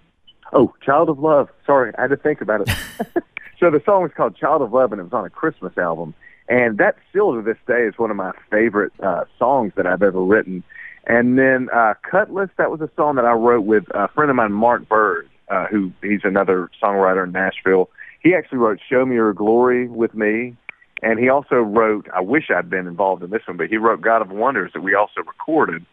"Oh, 0.51 0.73
Child 0.81 1.09
of 1.09 1.19
Love." 1.19 1.50
Sorry, 1.65 1.93
I 1.97 2.01
had 2.01 2.09
to 2.09 2.17
think 2.17 2.41
about 2.41 2.62
it. 2.62 2.69
so 3.59 3.69
the 3.69 3.81
song 3.85 4.03
was 4.03 4.12
called 4.15 4.35
"Child 4.35 4.62
of 4.62 4.73
Love," 4.73 4.91
and 4.91 5.00
it 5.00 5.03
was 5.03 5.13
on 5.13 5.25
a 5.25 5.29
Christmas 5.29 5.77
album, 5.77 6.13
and 6.50 6.77
that 6.77 6.95
still 7.09 7.33
to 7.33 7.41
this 7.41 7.57
day 7.67 7.83
is 7.83 7.97
one 7.97 8.12
of 8.12 8.17
my 8.17 8.31
favorite 8.51 8.93
uh, 9.01 9.25
songs 9.38 9.73
that 9.75 9.88
I've 9.88 10.03
ever 10.03 10.21
written. 10.23 10.63
And 11.05 11.38
then 11.38 11.69
uh, 11.73 11.93
"Kutless," 12.09 12.50
that 12.57 12.71
was 12.71 12.81
a 12.81 12.89
song 12.95 13.15
that 13.15 13.25
I 13.25 13.33
wrote 13.33 13.65
with 13.65 13.83
a 13.93 14.07
friend 14.09 14.29
of 14.29 14.35
mine, 14.35 14.53
Marc 14.53 14.88
Byrd, 14.88 15.29
uh, 15.50 15.67
who 15.67 15.91
he's 16.01 16.21
another 16.23 16.69
songwriter 16.81 17.25
in 17.25 17.31
Nashville. 17.31 17.89
He 18.21 18.33
actually 18.33 18.59
wrote 18.59 18.79
"Show 18.89 19.05
Me 19.05 19.15
Your 19.15 19.33
Glory" 19.33 19.88
with 19.88 20.13
me, 20.13 20.55
and 21.03 21.19
he 21.19 21.29
also 21.29 21.55
wrote. 21.55 22.07
I 22.13 22.22
wish 22.22 22.50
I'd 22.50 22.69
been 22.69 22.88
involved 22.88 23.24
in 23.24 23.29
this 23.29 23.41
one, 23.45 23.57
but 23.57 23.67
he 23.67 23.77
wrote 23.77 24.01
"God 24.01 24.22
of 24.22 24.31
Wonders" 24.31 24.72
that 24.74 24.81
we 24.81 24.95
also 24.95 25.22
recorded. 25.22 25.86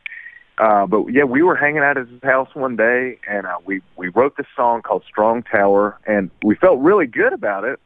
Uh, 0.57 0.87
but 0.87 1.09
yeah, 1.09 1.25
we 1.25 1.43
were 1.43 1.57
hanging 1.57 1.83
out 1.83 1.97
at 1.97 2.09
his 2.09 2.23
house 2.23 2.49
one 2.55 2.77
day, 2.77 3.19
and 3.29 3.47
uh, 3.47 3.57
we 3.65 3.83
we 3.97 4.09
wrote 4.09 4.37
this 4.37 4.47
song 4.55 4.83
called 4.83 5.03
"Strong 5.07 5.43
Tower," 5.45 5.99
and 6.07 6.31
we 6.45 6.55
felt 6.55 6.79
really 6.79 7.07
good 7.07 7.33
about 7.33 7.65
it. 7.65 7.81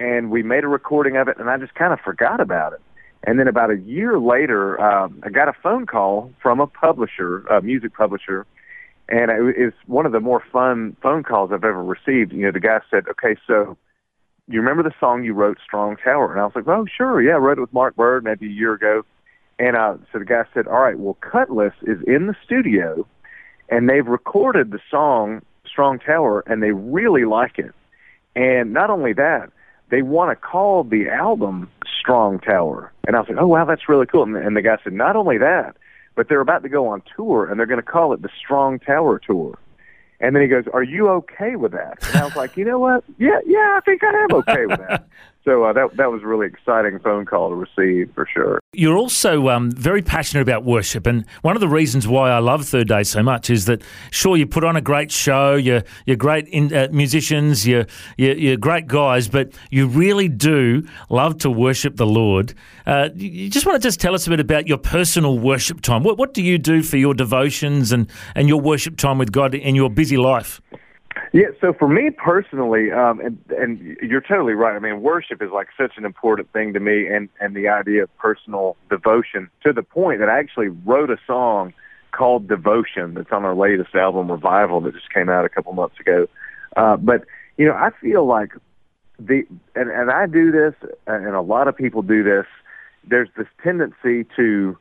And 0.00 0.30
we 0.30 0.42
made 0.42 0.64
a 0.64 0.68
recording 0.68 1.16
of 1.16 1.28
it, 1.28 1.38
and 1.38 1.48
I 1.48 1.58
just 1.58 1.74
kind 1.74 1.92
of 1.92 2.00
forgot 2.00 2.40
about 2.40 2.72
it. 2.72 2.80
And 3.24 3.38
then 3.38 3.46
about 3.46 3.70
a 3.70 3.76
year 3.78 4.18
later, 4.18 4.80
um, 4.80 5.22
I 5.22 5.28
got 5.28 5.48
a 5.48 5.52
phone 5.52 5.86
call 5.86 6.32
from 6.42 6.58
a 6.58 6.66
publisher, 6.66 7.46
a 7.46 7.60
music 7.60 7.94
publisher, 7.94 8.46
and 9.08 9.30
it 9.30 9.58
was 9.58 9.74
one 9.86 10.06
of 10.06 10.12
the 10.12 10.20
more 10.20 10.42
fun 10.50 10.96
phone 11.02 11.22
calls 11.22 11.52
I've 11.52 11.64
ever 11.64 11.84
received. 11.84 12.32
You 12.32 12.46
know, 12.46 12.50
the 12.50 12.60
guy 12.60 12.80
said, 12.90 13.04
"Okay, 13.08 13.36
so 13.46 13.76
you 14.48 14.60
remember 14.60 14.82
the 14.82 14.94
song 14.98 15.24
you 15.24 15.34
wrote, 15.34 15.58
Strong 15.64 15.96
Tower?" 15.96 16.32
And 16.32 16.40
I 16.40 16.44
was 16.44 16.54
like, 16.54 16.68
"Oh, 16.68 16.86
sure, 16.86 17.20
yeah, 17.20 17.34
I 17.34 17.38
wrote 17.38 17.58
it 17.58 17.62
with 17.62 17.72
Marc 17.72 17.96
Byrd 17.96 18.24
maybe 18.24 18.46
a 18.46 18.50
year 18.50 18.74
ago." 18.74 19.04
And 19.58 19.76
uh, 19.76 19.96
so 20.12 20.18
the 20.18 20.24
guy 20.24 20.44
said, 20.54 20.66
"All 20.66 20.80
right, 20.80 20.98
well, 20.98 21.16
Kutless 21.20 21.74
is 21.82 21.98
in 22.06 22.26
the 22.26 22.36
studio, 22.44 23.06
and 23.68 23.88
they've 23.88 24.06
recorded 24.06 24.70
the 24.70 24.80
song 24.90 25.42
Strong 25.66 26.00
Tower, 26.00 26.42
and 26.46 26.62
they 26.62 26.72
really 26.72 27.24
like 27.24 27.58
it. 27.58 27.72
And 28.34 28.72
not 28.72 28.90
only 28.90 29.12
that, 29.14 29.50
they 29.90 30.02
want 30.02 30.30
to 30.30 30.36
call 30.36 30.84
the 30.84 31.08
album 31.08 31.70
Strong 32.00 32.40
Tower." 32.40 32.92
And 33.06 33.16
I 33.16 33.20
was 33.20 33.28
like, 33.28 33.38
"Oh, 33.38 33.46
wow, 33.46 33.64
that's 33.64 33.88
really 33.88 34.06
cool." 34.06 34.22
And, 34.22 34.36
and 34.36 34.56
the 34.56 34.62
guy 34.62 34.76
said, 34.82 34.92
"Not 34.92 35.16
only 35.16 35.38
that." 35.38 35.76
but 36.14 36.28
they're 36.28 36.40
about 36.40 36.62
to 36.62 36.68
go 36.68 36.88
on 36.88 37.02
tour 37.16 37.46
and 37.46 37.58
they're 37.58 37.66
going 37.66 37.80
to 37.80 37.86
call 37.86 38.12
it 38.12 38.22
the 38.22 38.28
Strong 38.38 38.80
Tower 38.80 39.18
Tour. 39.18 39.58
And 40.22 40.34
then 40.34 40.42
he 40.42 40.48
goes, 40.48 40.64
"Are 40.72 40.84
you 40.84 41.08
okay 41.08 41.56
with 41.56 41.72
that?" 41.72 41.98
And 42.06 42.16
I 42.16 42.24
was 42.24 42.36
like, 42.36 42.56
"You 42.56 42.64
know 42.64 42.78
what? 42.78 43.04
Yeah, 43.18 43.40
yeah, 43.44 43.76
I 43.76 43.80
think 43.84 44.02
I 44.04 44.08
am 44.08 44.32
okay 44.36 44.66
with 44.66 44.78
that." 44.78 45.06
So 45.44 45.64
uh, 45.64 45.72
that 45.72 45.96
that 45.96 46.12
was 46.12 46.22
a 46.22 46.26
really 46.26 46.46
exciting 46.46 47.00
phone 47.00 47.26
call 47.26 47.48
to 47.48 47.54
receive 47.56 48.12
for 48.14 48.28
sure. 48.32 48.60
You're 48.72 48.96
also 48.96 49.48
um, 49.48 49.72
very 49.72 50.00
passionate 50.00 50.42
about 50.42 50.64
worship, 50.64 51.04
and 51.06 51.26
one 51.42 51.56
of 51.56 51.60
the 51.60 51.68
reasons 51.68 52.06
why 52.06 52.30
I 52.30 52.38
love 52.38 52.64
Third 52.64 52.88
Day 52.88 53.02
so 53.02 53.22
much 53.24 53.50
is 53.50 53.64
that 53.64 53.82
sure 54.12 54.36
you 54.36 54.46
put 54.46 54.62
on 54.62 54.76
a 54.76 54.80
great 54.80 55.10
show, 55.10 55.56
you're 55.56 55.82
you're 56.06 56.16
great 56.16 56.46
in, 56.48 56.72
uh, 56.72 56.88
musicians, 56.92 57.66
you're, 57.66 57.86
you're, 58.16 58.36
you're 58.36 58.56
great 58.56 58.86
guys, 58.86 59.26
but 59.26 59.52
you 59.70 59.88
really 59.88 60.28
do 60.28 60.86
love 61.10 61.38
to 61.38 61.50
worship 61.50 61.96
the 61.96 62.06
Lord. 62.06 62.54
Uh, 62.86 63.08
you 63.16 63.50
just 63.50 63.66
want 63.66 63.80
to 63.80 63.86
just 63.86 64.00
tell 64.00 64.14
us 64.14 64.26
a 64.28 64.30
bit 64.30 64.40
about 64.40 64.68
your 64.68 64.78
personal 64.78 65.38
worship 65.40 65.80
time. 65.80 66.04
What 66.04 66.18
what 66.18 66.34
do 66.34 66.42
you 66.42 66.56
do 66.56 66.82
for 66.82 66.98
your 66.98 67.14
devotions 67.14 67.90
and 67.90 68.08
and 68.36 68.48
your 68.48 68.60
worship 68.60 68.96
time 68.96 69.18
with 69.18 69.32
God 69.32 69.56
in 69.56 69.74
your 69.74 69.90
busy 69.90 70.16
life? 70.16 70.60
Yeah, 71.32 71.48
so 71.60 71.72
for 71.72 71.88
me 71.88 72.10
personally, 72.10 72.92
um, 72.92 73.20
and 73.20 73.38
and 73.58 73.96
you're 74.02 74.20
totally 74.20 74.52
right. 74.52 74.76
I 74.76 74.78
mean, 74.78 75.00
worship 75.00 75.42
is 75.42 75.50
like 75.50 75.68
such 75.76 75.92
an 75.96 76.04
important 76.04 76.52
thing 76.52 76.72
to 76.74 76.80
me, 76.80 77.06
and 77.06 77.28
and 77.40 77.56
the 77.56 77.68
idea 77.68 78.04
of 78.04 78.16
personal 78.18 78.76
devotion 78.90 79.48
to 79.62 79.72
the 79.72 79.82
point 79.82 80.20
that 80.20 80.28
I 80.28 80.38
actually 80.38 80.68
wrote 80.68 81.10
a 81.10 81.18
song 81.26 81.72
called 82.12 82.46
Devotion 82.46 83.14
that's 83.14 83.32
on 83.32 83.44
our 83.44 83.54
latest 83.54 83.94
album 83.94 84.30
Revival 84.30 84.80
that 84.82 84.94
just 84.94 85.12
came 85.12 85.28
out 85.28 85.44
a 85.44 85.48
couple 85.48 85.72
months 85.72 85.98
ago. 85.98 86.28
Uh, 86.76 86.96
but 86.96 87.24
you 87.56 87.66
know, 87.66 87.74
I 87.74 87.90
feel 88.00 88.26
like 88.26 88.52
the 89.18 89.46
and 89.74 89.90
and 89.90 90.10
I 90.10 90.26
do 90.26 90.52
this, 90.52 90.74
and 91.06 91.34
a 91.34 91.40
lot 91.40 91.68
of 91.68 91.76
people 91.76 92.02
do 92.02 92.22
this. 92.22 92.46
There's 93.04 93.28
this 93.36 93.48
tendency 93.62 94.24
to, 94.36 94.78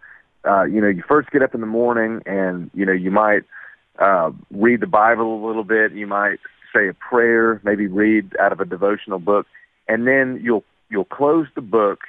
uh, 0.48 0.64
you 0.64 0.80
know, 0.80 0.88
you 0.88 1.04
first 1.08 1.32
get 1.32 1.42
up 1.42 1.56
in 1.56 1.62
the 1.62 1.68
morning, 1.68 2.22
and 2.26 2.70
you 2.74 2.86
know, 2.86 2.92
you 2.92 3.12
might 3.12 3.44
uh, 4.00 4.32
read 4.52 4.80
the 4.80 4.88
Bible 4.88 5.44
a 5.44 5.46
little 5.46 5.64
bit. 5.64 5.94
You 5.94 6.08
might 6.08 6.40
say 6.74 6.88
a 6.88 6.94
prayer, 6.94 7.62
maybe 7.64 7.88
read 7.88 8.36
out 8.40 8.52
of 8.52 8.60
a 8.60 8.66
devotional 8.66 9.20
book, 9.20 9.48
and 9.88 10.08
then 10.08 10.40
you'll 10.44 10.64
you'll 10.90 11.06
close 11.06 11.48
the 11.56 11.62
book 11.62 12.02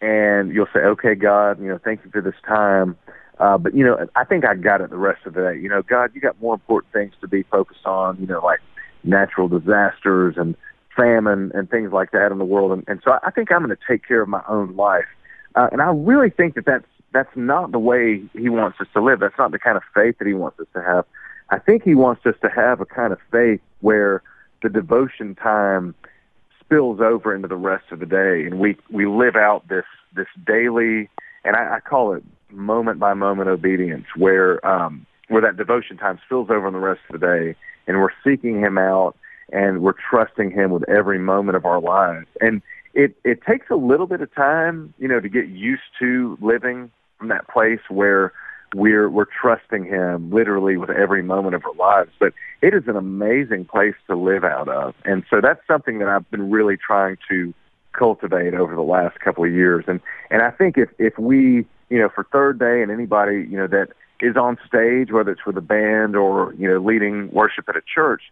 and 0.00 0.52
you'll 0.52 0.68
say, 0.72 0.80
"Okay, 0.80 1.14
God, 1.14 1.60
you 1.60 1.68
know, 1.68 1.78
thank 1.82 2.04
you 2.04 2.10
for 2.10 2.20
this 2.20 2.34
time." 2.46 2.96
Uh, 3.38 3.56
but 3.56 3.74
you 3.74 3.84
know, 3.84 4.06
I 4.16 4.24
think 4.24 4.44
I 4.44 4.54
got 4.54 4.80
it 4.80 4.90
the 4.90 4.96
rest 4.96 5.26
of 5.26 5.34
the 5.34 5.40
day. 5.40 5.60
You 5.60 5.68
know, 5.68 5.82
God, 5.82 6.10
you 6.14 6.20
got 6.20 6.40
more 6.40 6.54
important 6.54 6.92
things 6.92 7.12
to 7.20 7.28
be 7.28 7.42
focused 7.44 7.86
on. 7.86 8.18
You 8.18 8.26
know, 8.26 8.40
like 8.44 8.60
natural 9.04 9.48
disasters 9.48 10.34
and 10.36 10.56
famine 10.96 11.52
and 11.54 11.70
things 11.70 11.92
like 11.92 12.10
that 12.10 12.32
in 12.32 12.38
the 12.38 12.44
world. 12.44 12.72
And, 12.72 12.84
and 12.88 13.00
so 13.04 13.18
I 13.22 13.30
think 13.30 13.52
I'm 13.52 13.64
going 13.64 13.74
to 13.74 13.82
take 13.88 14.06
care 14.06 14.20
of 14.20 14.28
my 14.28 14.42
own 14.48 14.74
life. 14.76 15.06
Uh, 15.54 15.68
and 15.70 15.80
I 15.80 15.90
really 15.90 16.30
think 16.30 16.54
that 16.56 16.66
that's 16.66 16.84
that's 17.12 17.34
not 17.36 17.72
the 17.72 17.78
way 17.78 18.22
He 18.34 18.48
wants 18.48 18.80
us 18.80 18.86
to 18.94 19.02
live. 19.02 19.20
That's 19.20 19.38
not 19.38 19.50
the 19.50 19.58
kind 19.58 19.76
of 19.76 19.82
faith 19.94 20.18
that 20.18 20.26
He 20.26 20.34
wants 20.34 20.60
us 20.60 20.66
to 20.74 20.82
have. 20.82 21.04
I 21.50 21.58
think 21.58 21.82
he 21.82 21.94
wants 21.94 22.26
us 22.26 22.34
to 22.42 22.48
have 22.48 22.80
a 22.80 22.86
kind 22.86 23.12
of 23.12 23.18
faith 23.30 23.60
where 23.80 24.22
the 24.62 24.68
devotion 24.68 25.34
time 25.34 25.94
spills 26.60 27.00
over 27.00 27.34
into 27.34 27.48
the 27.48 27.56
rest 27.56 27.84
of 27.90 28.00
the 28.00 28.06
day, 28.06 28.44
and 28.44 28.58
we 28.58 28.76
we 28.90 29.06
live 29.06 29.36
out 29.36 29.66
this 29.68 29.86
this 30.14 30.26
daily, 30.46 31.08
and 31.44 31.56
I, 31.56 31.76
I 31.76 31.80
call 31.80 32.12
it 32.12 32.22
moment 32.50 32.98
by 32.98 33.14
moment 33.14 33.48
obedience, 33.48 34.06
where 34.16 34.64
um, 34.66 35.06
where 35.28 35.40
that 35.40 35.56
devotion 35.56 35.96
time 35.96 36.18
spills 36.24 36.50
over 36.50 36.66
in 36.66 36.74
the 36.74 36.80
rest 36.80 37.00
of 37.08 37.18
the 37.18 37.26
day, 37.26 37.54
and 37.86 37.98
we're 37.98 38.10
seeking 38.22 38.60
Him 38.60 38.76
out, 38.76 39.16
and 39.50 39.80
we're 39.80 39.94
trusting 40.10 40.50
Him 40.50 40.70
with 40.70 40.86
every 40.88 41.18
moment 41.18 41.56
of 41.56 41.64
our 41.64 41.80
lives, 41.80 42.26
and 42.42 42.60
it 42.92 43.16
it 43.24 43.40
takes 43.42 43.70
a 43.70 43.76
little 43.76 44.06
bit 44.06 44.20
of 44.20 44.34
time, 44.34 44.92
you 44.98 45.08
know, 45.08 45.20
to 45.20 45.28
get 45.30 45.48
used 45.48 45.82
to 45.98 46.36
living 46.42 46.90
from 47.18 47.28
that 47.28 47.48
place 47.48 47.80
where 47.88 48.32
we're 48.74 49.08
we're 49.08 49.26
trusting 49.26 49.84
him 49.84 50.30
literally 50.30 50.76
with 50.76 50.90
every 50.90 51.22
moment 51.22 51.54
of 51.54 51.64
our 51.64 51.74
lives. 51.74 52.10
But 52.18 52.32
it 52.62 52.74
is 52.74 52.84
an 52.86 52.96
amazing 52.96 53.64
place 53.64 53.94
to 54.08 54.16
live 54.16 54.44
out 54.44 54.68
of. 54.68 54.94
And 55.04 55.24
so 55.30 55.40
that's 55.40 55.60
something 55.66 55.98
that 55.98 56.08
I've 56.08 56.30
been 56.30 56.50
really 56.50 56.76
trying 56.76 57.16
to 57.28 57.54
cultivate 57.92 58.54
over 58.54 58.74
the 58.74 58.82
last 58.82 59.18
couple 59.20 59.44
of 59.44 59.52
years. 59.52 59.84
And 59.88 60.00
and 60.30 60.42
I 60.42 60.50
think 60.50 60.76
if 60.76 60.90
if 60.98 61.18
we, 61.18 61.66
you 61.88 61.98
know, 61.98 62.08
for 62.14 62.26
third 62.32 62.58
day 62.58 62.82
and 62.82 62.90
anybody, 62.90 63.46
you 63.50 63.56
know, 63.56 63.66
that 63.68 63.88
is 64.20 64.36
on 64.36 64.58
stage, 64.66 65.12
whether 65.12 65.30
it's 65.30 65.46
with 65.46 65.56
a 65.56 65.62
band 65.62 66.16
or, 66.16 66.52
you 66.58 66.68
know, 66.68 66.78
leading 66.78 67.30
worship 67.30 67.68
at 67.68 67.76
a 67.76 67.82
church, 67.82 68.22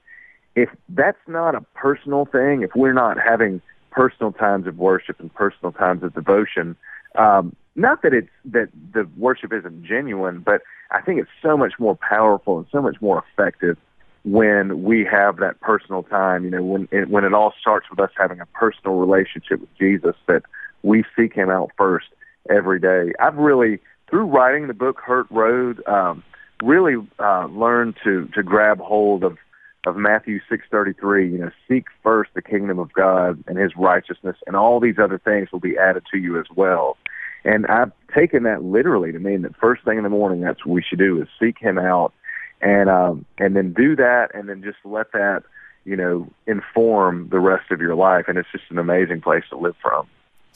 if 0.55 0.69
that's 0.89 1.19
not 1.29 1.55
a 1.55 1.61
personal 1.75 2.25
thing, 2.25 2.63
if 2.63 2.71
we're 2.75 2.93
not 2.93 3.17
having 3.19 3.61
personal 3.91 4.33
times 4.33 4.67
of 4.67 4.79
worship 4.79 5.19
and 5.21 5.33
personal 5.33 5.73
times 5.73 6.03
of 6.03 6.13
devotion, 6.15 6.77
um, 7.19 7.55
not 7.75 8.03
that 8.03 8.15
it's 8.15 8.29
that 8.47 8.69
the 8.93 9.09
worship 9.17 9.53
isn't 9.53 9.85
genuine, 9.85 10.41
but 10.41 10.63
I 10.91 11.01
think 11.03 11.21
it's 11.21 11.31
so 11.43 11.57
much 11.57 11.75
more 11.79 11.97
powerful 11.97 12.59
and 12.59 12.67
so 12.73 12.81
much 12.81 12.97
more 13.01 13.25
effective 13.31 13.77
when 14.25 14.83
we 14.83 15.05
have 15.05 15.37
that 15.39 15.61
personal 15.61 16.03
time. 16.03 16.45
You 16.45 16.51
know, 16.51 16.63
when 16.63 16.89
it, 16.91 17.09
when 17.09 17.25
it 17.25 17.35
all 17.35 17.53
starts 17.61 17.89
with 17.91 18.01
us 18.01 18.11
having 18.17 18.41
a 18.41 18.47
personal 18.47 18.97
relationship 18.97 19.61
with 19.61 19.75
Jesus, 19.79 20.17
that 20.27 20.43
we 20.83 21.05
seek 21.17 21.35
Him 21.35 21.51
out 21.51 21.71
first 21.77 22.07
every 22.49 22.81
day. 22.81 23.13
I've 23.21 23.37
really 23.37 23.81
through 24.09 24.27
writing 24.27 24.69
the 24.69 24.75
book 24.75 25.01
Hurt 25.01 25.27
Road, 25.31 25.87
um, 25.87 26.23
really 26.63 26.97
uh, 27.19 27.47
learned 27.47 27.97
to 28.05 28.27
to 28.35 28.43
grab 28.43 28.79
hold 28.79 29.25
of 29.25 29.37
of 29.87 29.97
Matthew 29.97 30.41
6:33, 30.51 31.31
you 31.31 31.39
know, 31.39 31.51
seek 31.69 31.87
first 32.03 32.33
the 32.35 32.43
kingdom 32.43 32.79
of 32.79 32.93
God 32.93 33.43
and 33.47 33.57
his 33.57 33.77
righteousness 33.77 34.37
and 34.47 34.57
all 34.57 34.81
these 34.81 34.99
other 34.99 35.19
things 35.19 35.51
will 35.53 35.61
be 35.61 35.79
added 35.79 36.03
to 36.11 36.19
you 36.19 36.39
as 36.39 36.47
well. 36.55 36.99
And 37.45 37.67
I've 37.69 37.93
taken 38.13 38.43
that 38.43 38.65
literally 38.65 39.13
to 39.13 39.21
mean 39.21 39.43
that 39.43 39.57
first 39.57 39.85
thing 39.85 39.97
in 39.97 40.03
the 40.03 40.11
morning 40.11 40.41
that's 40.41 40.67
what 40.67 40.75
we 40.75 40.83
should 40.83 40.99
do 40.99 41.23
is 41.23 41.29
seek 41.41 41.59
him 41.59 41.79
out 41.79 42.13
and 42.61 42.91
um 42.91 43.25
and 43.39 43.55
then 43.55 43.73
do 43.73 43.95
that 43.97 44.35
and 44.35 44.49
then 44.49 44.63
just 44.63 44.79
let 44.85 45.13
that, 45.13 45.45
you 45.85 45.97
know, 45.97 46.29
inform 46.49 47.29
the 47.29 47.39
rest 47.39 47.71
of 47.71 47.81
your 47.81 47.95
life 47.95 48.25
and 48.27 48.39
it's 48.39 48.51
just 48.51 48.65
an 48.71 48.79
amazing 48.79 49.21
place 49.21 49.45
to 49.51 49.57
live 49.57 49.77
from. 49.81 50.09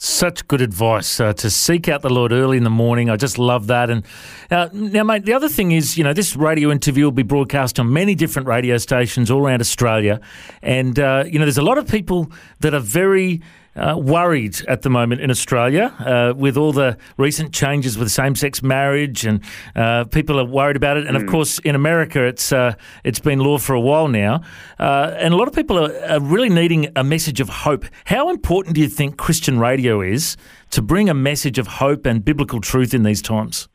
Such 0.03 0.47
good 0.47 0.61
advice 0.61 1.19
uh, 1.19 1.33
to 1.33 1.51
seek 1.51 1.87
out 1.87 2.01
the 2.01 2.09
Lord 2.09 2.31
early 2.31 2.57
in 2.57 2.63
the 2.63 2.71
morning. 2.71 3.11
I 3.11 3.17
just 3.17 3.37
love 3.37 3.67
that. 3.67 3.91
And 3.91 4.03
uh, 4.49 4.67
now, 4.73 5.03
mate, 5.03 5.25
the 5.25 5.33
other 5.33 5.47
thing 5.47 5.73
is, 5.73 5.95
you 5.95 6.03
know, 6.03 6.11
this 6.11 6.35
radio 6.35 6.71
interview 6.71 7.03
will 7.03 7.11
be 7.11 7.21
broadcast 7.21 7.79
on 7.79 7.93
many 7.93 8.15
different 8.15 8.47
radio 8.47 8.79
stations 8.79 9.29
all 9.29 9.45
around 9.45 9.61
Australia. 9.61 10.19
And, 10.63 10.97
uh, 10.97 11.25
you 11.27 11.37
know, 11.37 11.45
there's 11.45 11.59
a 11.59 11.61
lot 11.61 11.77
of 11.77 11.87
people 11.87 12.31
that 12.61 12.73
are 12.73 12.79
very 12.79 13.43
uh, 13.75 13.95
worried 13.97 14.61
at 14.67 14.81
the 14.81 14.89
moment 14.89 15.21
in 15.21 15.29
Australia 15.29 15.93
uh, 15.99 16.33
with 16.35 16.57
all 16.57 16.73
the 16.73 16.97
recent 17.17 17.53
changes 17.53 17.97
with 17.97 18.11
same-sex 18.11 18.61
marriage, 18.61 19.25
and 19.25 19.41
uh, 19.75 20.03
people 20.05 20.39
are 20.39 20.45
worried 20.45 20.75
about 20.75 20.97
it. 20.97 21.07
And 21.07 21.15
of 21.15 21.25
course, 21.25 21.59
in 21.59 21.75
America, 21.75 22.23
it's 22.23 22.51
uh, 22.51 22.73
it's 23.03 23.19
been 23.19 23.39
law 23.39 23.57
for 23.57 23.73
a 23.73 23.81
while 23.81 24.07
now, 24.07 24.41
uh, 24.79 25.15
and 25.17 25.33
a 25.33 25.37
lot 25.37 25.47
of 25.47 25.53
people 25.53 25.77
are, 25.79 25.93
are 26.05 26.19
really 26.19 26.49
needing 26.49 26.89
a 26.95 27.03
message 27.03 27.39
of 27.39 27.49
hope. 27.49 27.85
How 28.05 28.29
important 28.29 28.75
do 28.75 28.81
you 28.81 28.89
think 28.89 29.17
Christian 29.17 29.59
radio 29.59 30.01
is 30.01 30.37
to 30.71 30.81
bring 30.81 31.09
a 31.09 31.13
message 31.13 31.59
of 31.59 31.67
hope 31.67 32.05
and 32.05 32.23
biblical 32.23 32.61
truth 32.61 32.93
in 32.93 33.03
these 33.03 33.21
times? 33.21 33.67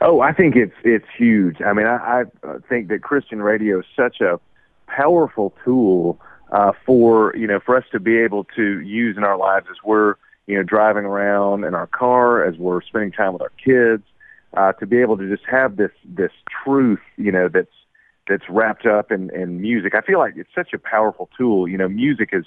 Oh, 0.00 0.20
I 0.20 0.32
think 0.32 0.56
it's 0.56 0.74
it's 0.84 1.06
huge. 1.16 1.60
I 1.62 1.72
mean, 1.72 1.86
I, 1.86 2.24
I 2.44 2.58
think 2.68 2.88
that 2.88 3.02
Christian 3.02 3.42
radio 3.42 3.80
is 3.80 3.86
such 3.94 4.20
a 4.20 4.38
powerful 4.86 5.52
tool 5.64 6.20
uh, 6.52 6.72
for 6.84 7.34
you 7.36 7.46
know 7.46 7.60
for 7.64 7.76
us 7.76 7.84
to 7.92 8.00
be 8.00 8.18
able 8.18 8.44
to 8.56 8.80
use 8.80 9.16
in 9.16 9.24
our 9.24 9.36
lives 9.36 9.66
as 9.70 9.76
we're 9.84 10.14
you 10.46 10.56
know 10.56 10.62
driving 10.62 11.04
around 11.04 11.64
in 11.64 11.74
our 11.74 11.86
car, 11.86 12.44
as 12.44 12.56
we're 12.56 12.82
spending 12.82 13.12
time 13.12 13.32
with 13.32 13.42
our 13.42 13.52
kids, 13.62 14.02
uh, 14.56 14.72
to 14.72 14.86
be 14.86 14.98
able 14.98 15.16
to 15.16 15.28
just 15.28 15.46
have 15.48 15.76
this 15.76 15.92
this 16.04 16.32
truth 16.64 17.00
you 17.16 17.32
know 17.32 17.48
that's 17.48 17.68
that's 18.28 18.48
wrapped 18.48 18.86
up 18.86 19.12
in, 19.12 19.30
in 19.30 19.60
music. 19.60 19.94
I 19.94 20.00
feel 20.00 20.18
like 20.18 20.34
it's 20.36 20.50
such 20.54 20.72
a 20.72 20.78
powerful 20.78 21.28
tool. 21.36 21.68
You 21.68 21.78
know, 21.78 21.88
music 21.88 22.30
is 22.32 22.44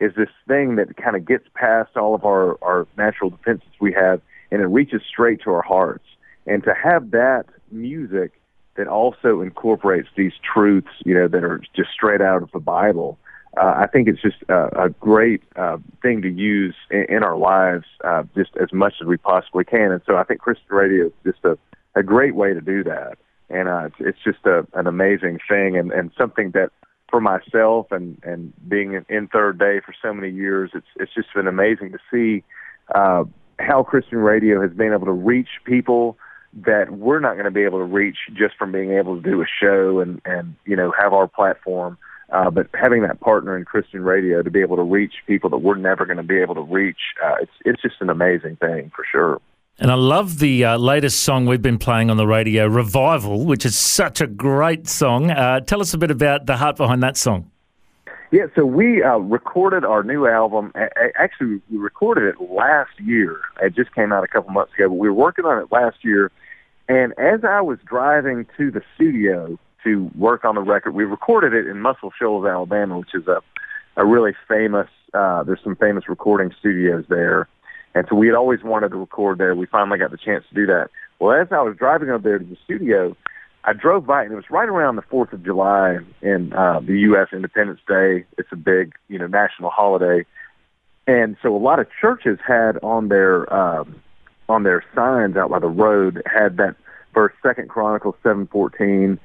is 0.00 0.14
this 0.16 0.28
thing 0.48 0.76
that 0.76 0.96
kind 0.96 1.14
of 1.14 1.24
gets 1.24 1.44
past 1.54 1.96
all 1.96 2.14
of 2.14 2.24
our 2.24 2.58
our 2.62 2.86
natural 2.96 3.30
defenses 3.30 3.68
we 3.80 3.92
have, 3.92 4.20
and 4.50 4.60
it 4.60 4.66
reaches 4.66 5.02
straight 5.08 5.42
to 5.42 5.50
our 5.50 5.62
hearts. 5.62 6.04
And 6.46 6.64
to 6.64 6.74
have 6.74 7.12
that 7.12 7.44
music 7.70 8.32
that 8.74 8.88
also 8.88 9.40
incorporates 9.40 10.08
these 10.16 10.32
truths, 10.42 10.88
you 11.04 11.14
know, 11.14 11.28
that 11.28 11.44
are 11.44 11.60
just 11.74 11.90
straight 11.90 12.20
out 12.20 12.42
of 12.42 12.50
the 12.52 12.58
Bible, 12.58 13.18
uh, 13.56 13.74
I 13.76 13.86
think 13.86 14.08
it's 14.08 14.22
just 14.22 14.42
a, 14.48 14.84
a 14.84 14.88
great 14.88 15.42
uh, 15.56 15.78
thing 16.00 16.22
to 16.22 16.30
use 16.30 16.74
in, 16.90 17.04
in 17.08 17.22
our 17.22 17.36
lives 17.36 17.84
uh, 18.04 18.22
just 18.34 18.50
as 18.60 18.72
much 18.72 18.94
as 19.00 19.06
we 19.06 19.16
possibly 19.16 19.64
can. 19.64 19.92
And 19.92 20.00
so 20.06 20.16
I 20.16 20.24
think 20.24 20.40
Christian 20.40 20.66
radio 20.70 21.06
is 21.06 21.12
just 21.24 21.44
a, 21.44 21.58
a 21.94 22.02
great 22.02 22.34
way 22.34 22.54
to 22.54 22.60
do 22.60 22.82
that. 22.84 23.18
And 23.50 23.68
uh, 23.68 23.90
it's, 23.98 24.18
just 24.24 24.46
a, 24.46 24.66
an 24.72 24.86
amazing 24.86 25.38
thing 25.46 25.76
and, 25.76 25.92
and 25.92 26.10
something 26.16 26.52
that 26.52 26.70
for 27.10 27.20
myself 27.20 27.92
and, 27.92 28.18
and 28.24 28.54
being 28.66 29.04
in, 29.10 29.28
third 29.28 29.58
day 29.58 29.80
for 29.84 29.94
so 30.00 30.14
many 30.14 30.32
years, 30.32 30.70
it's, 30.72 30.86
it's 30.96 31.12
just 31.14 31.28
been 31.34 31.46
amazing 31.46 31.92
to 31.92 31.98
see 32.10 32.42
uh, 32.94 33.24
how 33.58 33.82
Christian 33.82 34.18
radio 34.18 34.62
has 34.62 34.70
been 34.70 34.94
able 34.94 35.04
to 35.04 35.12
reach 35.12 35.48
people 35.64 36.16
that 36.54 36.90
we're 36.90 37.20
not 37.20 37.34
going 37.34 37.44
to 37.44 37.50
be 37.50 37.64
able 37.64 37.78
to 37.78 37.84
reach 37.84 38.16
just 38.32 38.56
from 38.56 38.72
being 38.72 38.92
able 38.92 39.16
to 39.16 39.22
do 39.22 39.42
a 39.42 39.46
show 39.46 40.00
and, 40.00 40.22
and 40.24 40.54
you 40.64 40.76
know, 40.76 40.92
have 40.98 41.12
our 41.12 41.28
platform. 41.28 41.98
But 42.50 42.68
having 42.74 43.02
that 43.02 43.20
partner 43.20 43.56
in 43.56 43.64
Christian 43.64 44.02
radio 44.02 44.42
to 44.42 44.50
be 44.50 44.60
able 44.60 44.76
to 44.76 44.82
reach 44.82 45.14
people 45.26 45.50
that 45.50 45.58
we're 45.58 45.76
never 45.76 46.06
going 46.06 46.16
to 46.16 46.22
be 46.22 46.38
able 46.38 46.54
to 46.54 46.62
reach, 46.62 46.98
uh, 47.24 47.34
it's 47.40 47.52
it's 47.64 47.82
just 47.82 47.96
an 48.00 48.10
amazing 48.10 48.56
thing 48.56 48.90
for 48.94 49.04
sure. 49.10 49.40
And 49.78 49.90
I 49.90 49.94
love 49.94 50.38
the 50.38 50.64
uh, 50.64 50.78
latest 50.78 51.22
song 51.22 51.46
we've 51.46 51.62
been 51.62 51.78
playing 51.78 52.10
on 52.10 52.16
the 52.16 52.26
radio, 52.26 52.66
Revival, 52.66 53.46
which 53.46 53.64
is 53.64 53.76
such 53.76 54.20
a 54.20 54.26
great 54.26 54.86
song. 54.86 55.30
Uh, 55.30 55.60
tell 55.60 55.80
us 55.80 55.94
a 55.94 55.98
bit 55.98 56.10
about 56.10 56.46
the 56.46 56.56
heart 56.56 56.76
behind 56.76 57.02
that 57.02 57.16
song. 57.16 57.50
Yeah, 58.30 58.46
so 58.54 58.64
we 58.64 59.02
uh, 59.02 59.18
recorded 59.18 59.84
our 59.84 60.02
new 60.02 60.26
album. 60.26 60.72
Actually, 61.16 61.60
we 61.70 61.76
recorded 61.76 62.24
it 62.24 62.40
last 62.50 62.92
year. 62.98 63.40
It 63.60 63.74
just 63.74 63.94
came 63.94 64.10
out 64.10 64.24
a 64.24 64.28
couple 64.28 64.50
months 64.52 64.72
ago, 64.74 64.88
but 64.88 64.94
we 64.94 65.08
were 65.08 65.14
working 65.14 65.44
on 65.44 65.60
it 65.60 65.70
last 65.70 65.98
year. 66.02 66.30
And 66.88 67.12
as 67.18 67.44
I 67.44 67.60
was 67.60 67.78
driving 67.84 68.46
to 68.56 68.70
the 68.70 68.82
studio, 68.94 69.58
to 69.84 70.10
work 70.16 70.44
on 70.44 70.54
the 70.54 70.60
record. 70.60 70.94
We 70.94 71.04
recorded 71.04 71.54
it 71.54 71.66
in 71.66 71.80
Muscle 71.80 72.12
Shoals, 72.18 72.46
Alabama, 72.46 72.98
which 72.98 73.14
is 73.14 73.26
a 73.26 73.42
a 73.96 74.04
really 74.04 74.32
famous. 74.48 74.88
Uh, 75.12 75.42
there's 75.42 75.60
some 75.62 75.76
famous 75.76 76.08
recording 76.08 76.54
studios 76.58 77.04
there, 77.08 77.48
and 77.94 78.06
so 78.08 78.16
we 78.16 78.26
had 78.26 78.36
always 78.36 78.62
wanted 78.62 78.90
to 78.90 78.96
record 78.96 79.38
there. 79.38 79.54
We 79.54 79.66
finally 79.66 79.98
got 79.98 80.10
the 80.10 80.16
chance 80.16 80.44
to 80.48 80.54
do 80.54 80.66
that. 80.66 80.88
Well, 81.18 81.38
as 81.38 81.48
I 81.52 81.60
was 81.60 81.76
driving 81.76 82.10
over 82.10 82.22
there 82.22 82.38
to 82.38 82.44
the 82.44 82.56
studio, 82.64 83.16
I 83.64 83.74
drove 83.74 84.06
by, 84.06 84.22
and 84.24 84.32
it 84.32 84.36
was 84.36 84.50
right 84.50 84.68
around 84.68 84.96
the 84.96 85.02
Fourth 85.02 85.32
of 85.32 85.44
July 85.44 85.98
in 86.20 86.52
uh, 86.52 86.80
the 86.80 86.98
U.S. 87.00 87.28
Independence 87.32 87.80
Day. 87.86 88.24
It's 88.38 88.48
a 88.50 88.56
big, 88.56 88.94
you 89.08 89.18
know, 89.18 89.26
national 89.26 89.70
holiday, 89.70 90.24
and 91.06 91.36
so 91.42 91.54
a 91.54 91.58
lot 91.58 91.78
of 91.78 91.86
churches 92.00 92.38
had 92.46 92.78
on 92.82 93.08
their 93.08 93.52
um, 93.52 94.00
on 94.48 94.62
their 94.62 94.84
signs 94.94 95.36
out 95.36 95.50
by 95.50 95.58
the 95.58 95.68
road 95.68 96.22
had 96.26 96.56
that 96.56 96.76
verse 97.12 97.32
Second 97.42 97.68
Chronicles 97.68 98.14
seven 98.22 98.46
fourteen 98.46 99.20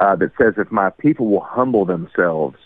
uh, 0.00 0.16
that 0.16 0.32
says, 0.38 0.54
if 0.56 0.72
my 0.72 0.90
people 0.90 1.26
will 1.26 1.44
humble 1.44 1.84
themselves, 1.84 2.56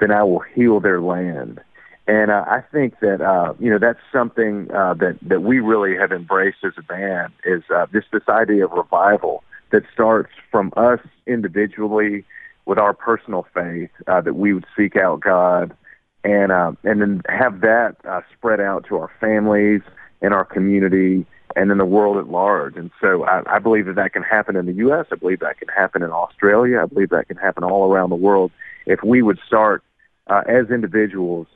then 0.00 0.10
I 0.10 0.24
will 0.24 0.40
heal 0.40 0.80
their 0.80 1.00
land. 1.00 1.60
And 2.08 2.30
uh, 2.32 2.44
I 2.48 2.62
think 2.72 2.98
that 3.00 3.20
uh, 3.20 3.54
you 3.60 3.70
know 3.70 3.78
that's 3.78 4.00
something 4.12 4.68
uh, 4.72 4.94
that 4.94 5.18
that 5.22 5.42
we 5.42 5.60
really 5.60 5.96
have 5.96 6.10
embraced 6.10 6.64
as 6.64 6.72
a 6.76 6.82
band 6.82 7.32
is 7.44 7.62
uh, 7.72 7.86
this 7.92 8.04
this 8.12 8.28
idea 8.28 8.64
of 8.64 8.72
revival 8.72 9.44
that 9.70 9.84
starts 9.92 10.32
from 10.50 10.72
us 10.76 10.98
individually 11.26 12.24
with 12.64 12.78
our 12.78 12.92
personal 12.92 13.46
faith 13.54 13.90
uh, 14.08 14.20
that 14.20 14.34
we 14.34 14.52
would 14.52 14.66
seek 14.76 14.96
out 14.96 15.20
God 15.20 15.76
and 16.24 16.50
uh, 16.50 16.72
and 16.82 17.00
then 17.00 17.22
have 17.28 17.60
that 17.60 17.96
uh, 18.04 18.22
spread 18.36 18.60
out 18.60 18.84
to 18.88 18.96
our 18.96 19.10
families 19.20 19.82
and 20.22 20.32
our 20.32 20.44
community 20.44 21.26
and 21.54 21.70
in 21.70 21.78
the 21.78 21.84
world 21.84 22.16
at 22.16 22.28
large. 22.28 22.76
And 22.76 22.90
so 23.00 23.24
I, 23.24 23.42
I 23.46 23.58
believe 23.58 23.86
that 23.86 23.96
that 23.96 24.12
can 24.12 24.22
happen 24.22 24.56
in 24.56 24.66
the 24.66 24.72
U.S. 24.74 25.06
I 25.12 25.16
believe 25.16 25.40
that 25.40 25.58
can 25.58 25.68
happen 25.68 26.02
in 26.02 26.10
Australia. 26.10 26.80
I 26.82 26.86
believe 26.86 27.10
that 27.10 27.28
can 27.28 27.36
happen 27.36 27.64
all 27.64 27.92
around 27.92 28.10
the 28.10 28.16
world 28.16 28.50
if 28.86 29.02
we 29.02 29.22
would 29.22 29.38
start 29.46 29.82
uh, 30.28 30.42
as 30.48 30.70
individuals 30.70 31.46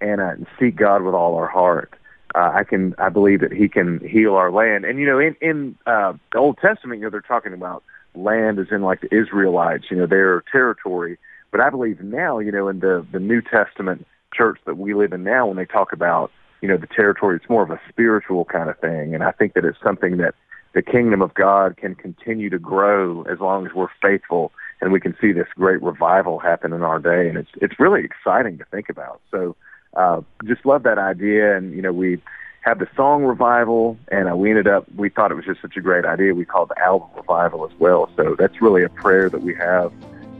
and, 0.00 0.20
uh, 0.20 0.32
seek 0.60 0.76
God 0.76 1.02
with 1.02 1.14
all 1.14 1.36
our 1.36 1.46
heart. 1.46 1.94
Uh, 2.34 2.50
I 2.54 2.64
can, 2.64 2.94
I 2.98 3.08
believe 3.08 3.40
that 3.40 3.52
He 3.52 3.68
can 3.68 4.00
heal 4.06 4.34
our 4.34 4.50
land. 4.50 4.84
And 4.84 4.98
you 4.98 5.06
know, 5.06 5.18
in 5.18 5.36
in 5.40 5.78
uh, 5.86 6.12
the 6.32 6.38
Old 6.38 6.58
Testament, 6.58 6.98
you 6.98 7.06
know, 7.06 7.10
they're 7.10 7.22
talking 7.22 7.54
about 7.54 7.82
land 8.14 8.58
as 8.58 8.66
in 8.70 8.82
like 8.82 9.00
the 9.00 9.14
Israelites, 9.14 9.84
you 9.90 9.96
know, 9.96 10.06
their 10.06 10.42
territory. 10.52 11.18
But 11.50 11.60
I 11.60 11.70
believe 11.70 12.00
now, 12.00 12.38
you 12.38 12.52
know, 12.52 12.68
in 12.68 12.80
the 12.80 13.06
the 13.10 13.20
New 13.20 13.40
Testament 13.40 14.06
church 14.34 14.58
that 14.66 14.76
we 14.76 14.92
live 14.92 15.14
in 15.14 15.24
now, 15.24 15.46
when 15.46 15.56
they 15.56 15.64
talk 15.64 15.92
about 15.92 16.30
you 16.60 16.68
know, 16.68 16.76
the 16.76 16.86
territory. 16.86 17.36
It's 17.36 17.48
more 17.48 17.62
of 17.62 17.70
a 17.70 17.80
spiritual 17.88 18.44
kind 18.44 18.68
of 18.70 18.78
thing. 18.78 19.14
And 19.14 19.22
I 19.22 19.32
think 19.32 19.54
that 19.54 19.64
it's 19.64 19.78
something 19.82 20.16
that 20.18 20.34
the 20.74 20.82
kingdom 20.82 21.22
of 21.22 21.34
God 21.34 21.76
can 21.76 21.94
continue 21.94 22.50
to 22.50 22.58
grow 22.58 23.22
as 23.22 23.40
long 23.40 23.66
as 23.66 23.72
we're 23.74 23.88
faithful 24.02 24.52
and 24.80 24.92
we 24.92 25.00
can 25.00 25.16
see 25.20 25.32
this 25.32 25.48
great 25.54 25.82
revival 25.82 26.38
happen 26.38 26.72
in 26.72 26.82
our 26.82 26.98
day. 26.98 27.28
And 27.28 27.38
it's, 27.38 27.50
it's 27.56 27.80
really 27.80 28.04
exciting 28.04 28.58
to 28.58 28.64
think 28.66 28.88
about. 28.88 29.20
So, 29.30 29.56
uh, 29.96 30.20
just 30.44 30.66
love 30.66 30.82
that 30.82 30.98
idea. 30.98 31.56
And 31.56 31.74
you 31.74 31.80
know, 31.82 31.92
we 31.92 32.20
had 32.60 32.78
the 32.78 32.88
song 32.96 33.22
revival, 33.24 33.96
and 34.10 34.30
uh, 34.30 34.36
we 34.36 34.50
ended 34.50 34.68
up 34.68 34.86
we 34.94 35.08
thought 35.08 35.30
it 35.30 35.34
was 35.34 35.44
just 35.44 35.62
such 35.62 35.76
a 35.76 35.80
great 35.80 36.04
idea. 36.04 36.34
We 36.34 36.44
called 36.44 36.68
the 36.68 36.78
album 36.78 37.08
revival 37.16 37.64
as 37.64 37.72
well. 37.78 38.10
So 38.16 38.36
that's 38.38 38.60
really 38.60 38.82
a 38.82 38.88
prayer 38.88 39.30
that 39.30 39.42
we 39.42 39.54
have 39.54 39.92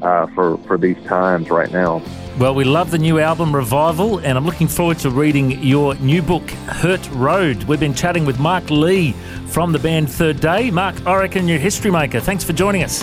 uh, 0.02 0.26
for 0.28 0.59
for 0.59 0.78
these 0.78 1.02
times 1.04 1.50
right 1.50 1.70
now. 1.70 2.02
Well, 2.38 2.54
we 2.54 2.64
love 2.64 2.90
the 2.90 2.98
new 2.98 3.18
album 3.18 3.54
Revival, 3.54 4.18
and 4.18 4.37
I'm 4.37 4.44
looking 4.44 4.68
forward 4.68 4.98
to 4.98 5.11
reading 5.11 5.62
your 5.62 5.94
new 5.96 6.20
book, 6.20 6.48
Hurt 6.50 7.09
Road. 7.12 7.64
We've 7.64 7.80
been 7.80 7.94
chatting 7.94 8.26
with 8.26 8.38
Mark 8.38 8.68
Lee 8.70 9.12
from 9.46 9.72
the 9.72 9.78
band 9.78 10.11
Third 10.11 10.40
Day. 10.40 10.70
Mark, 10.70 11.06
I 11.06 11.16
reckon 11.16 11.48
you're 11.48 11.59
history 11.59 11.90
maker. 11.90 12.20
Thanks 12.20 12.44
for 12.44 12.52
joining 12.52 12.82
us. 12.82 13.02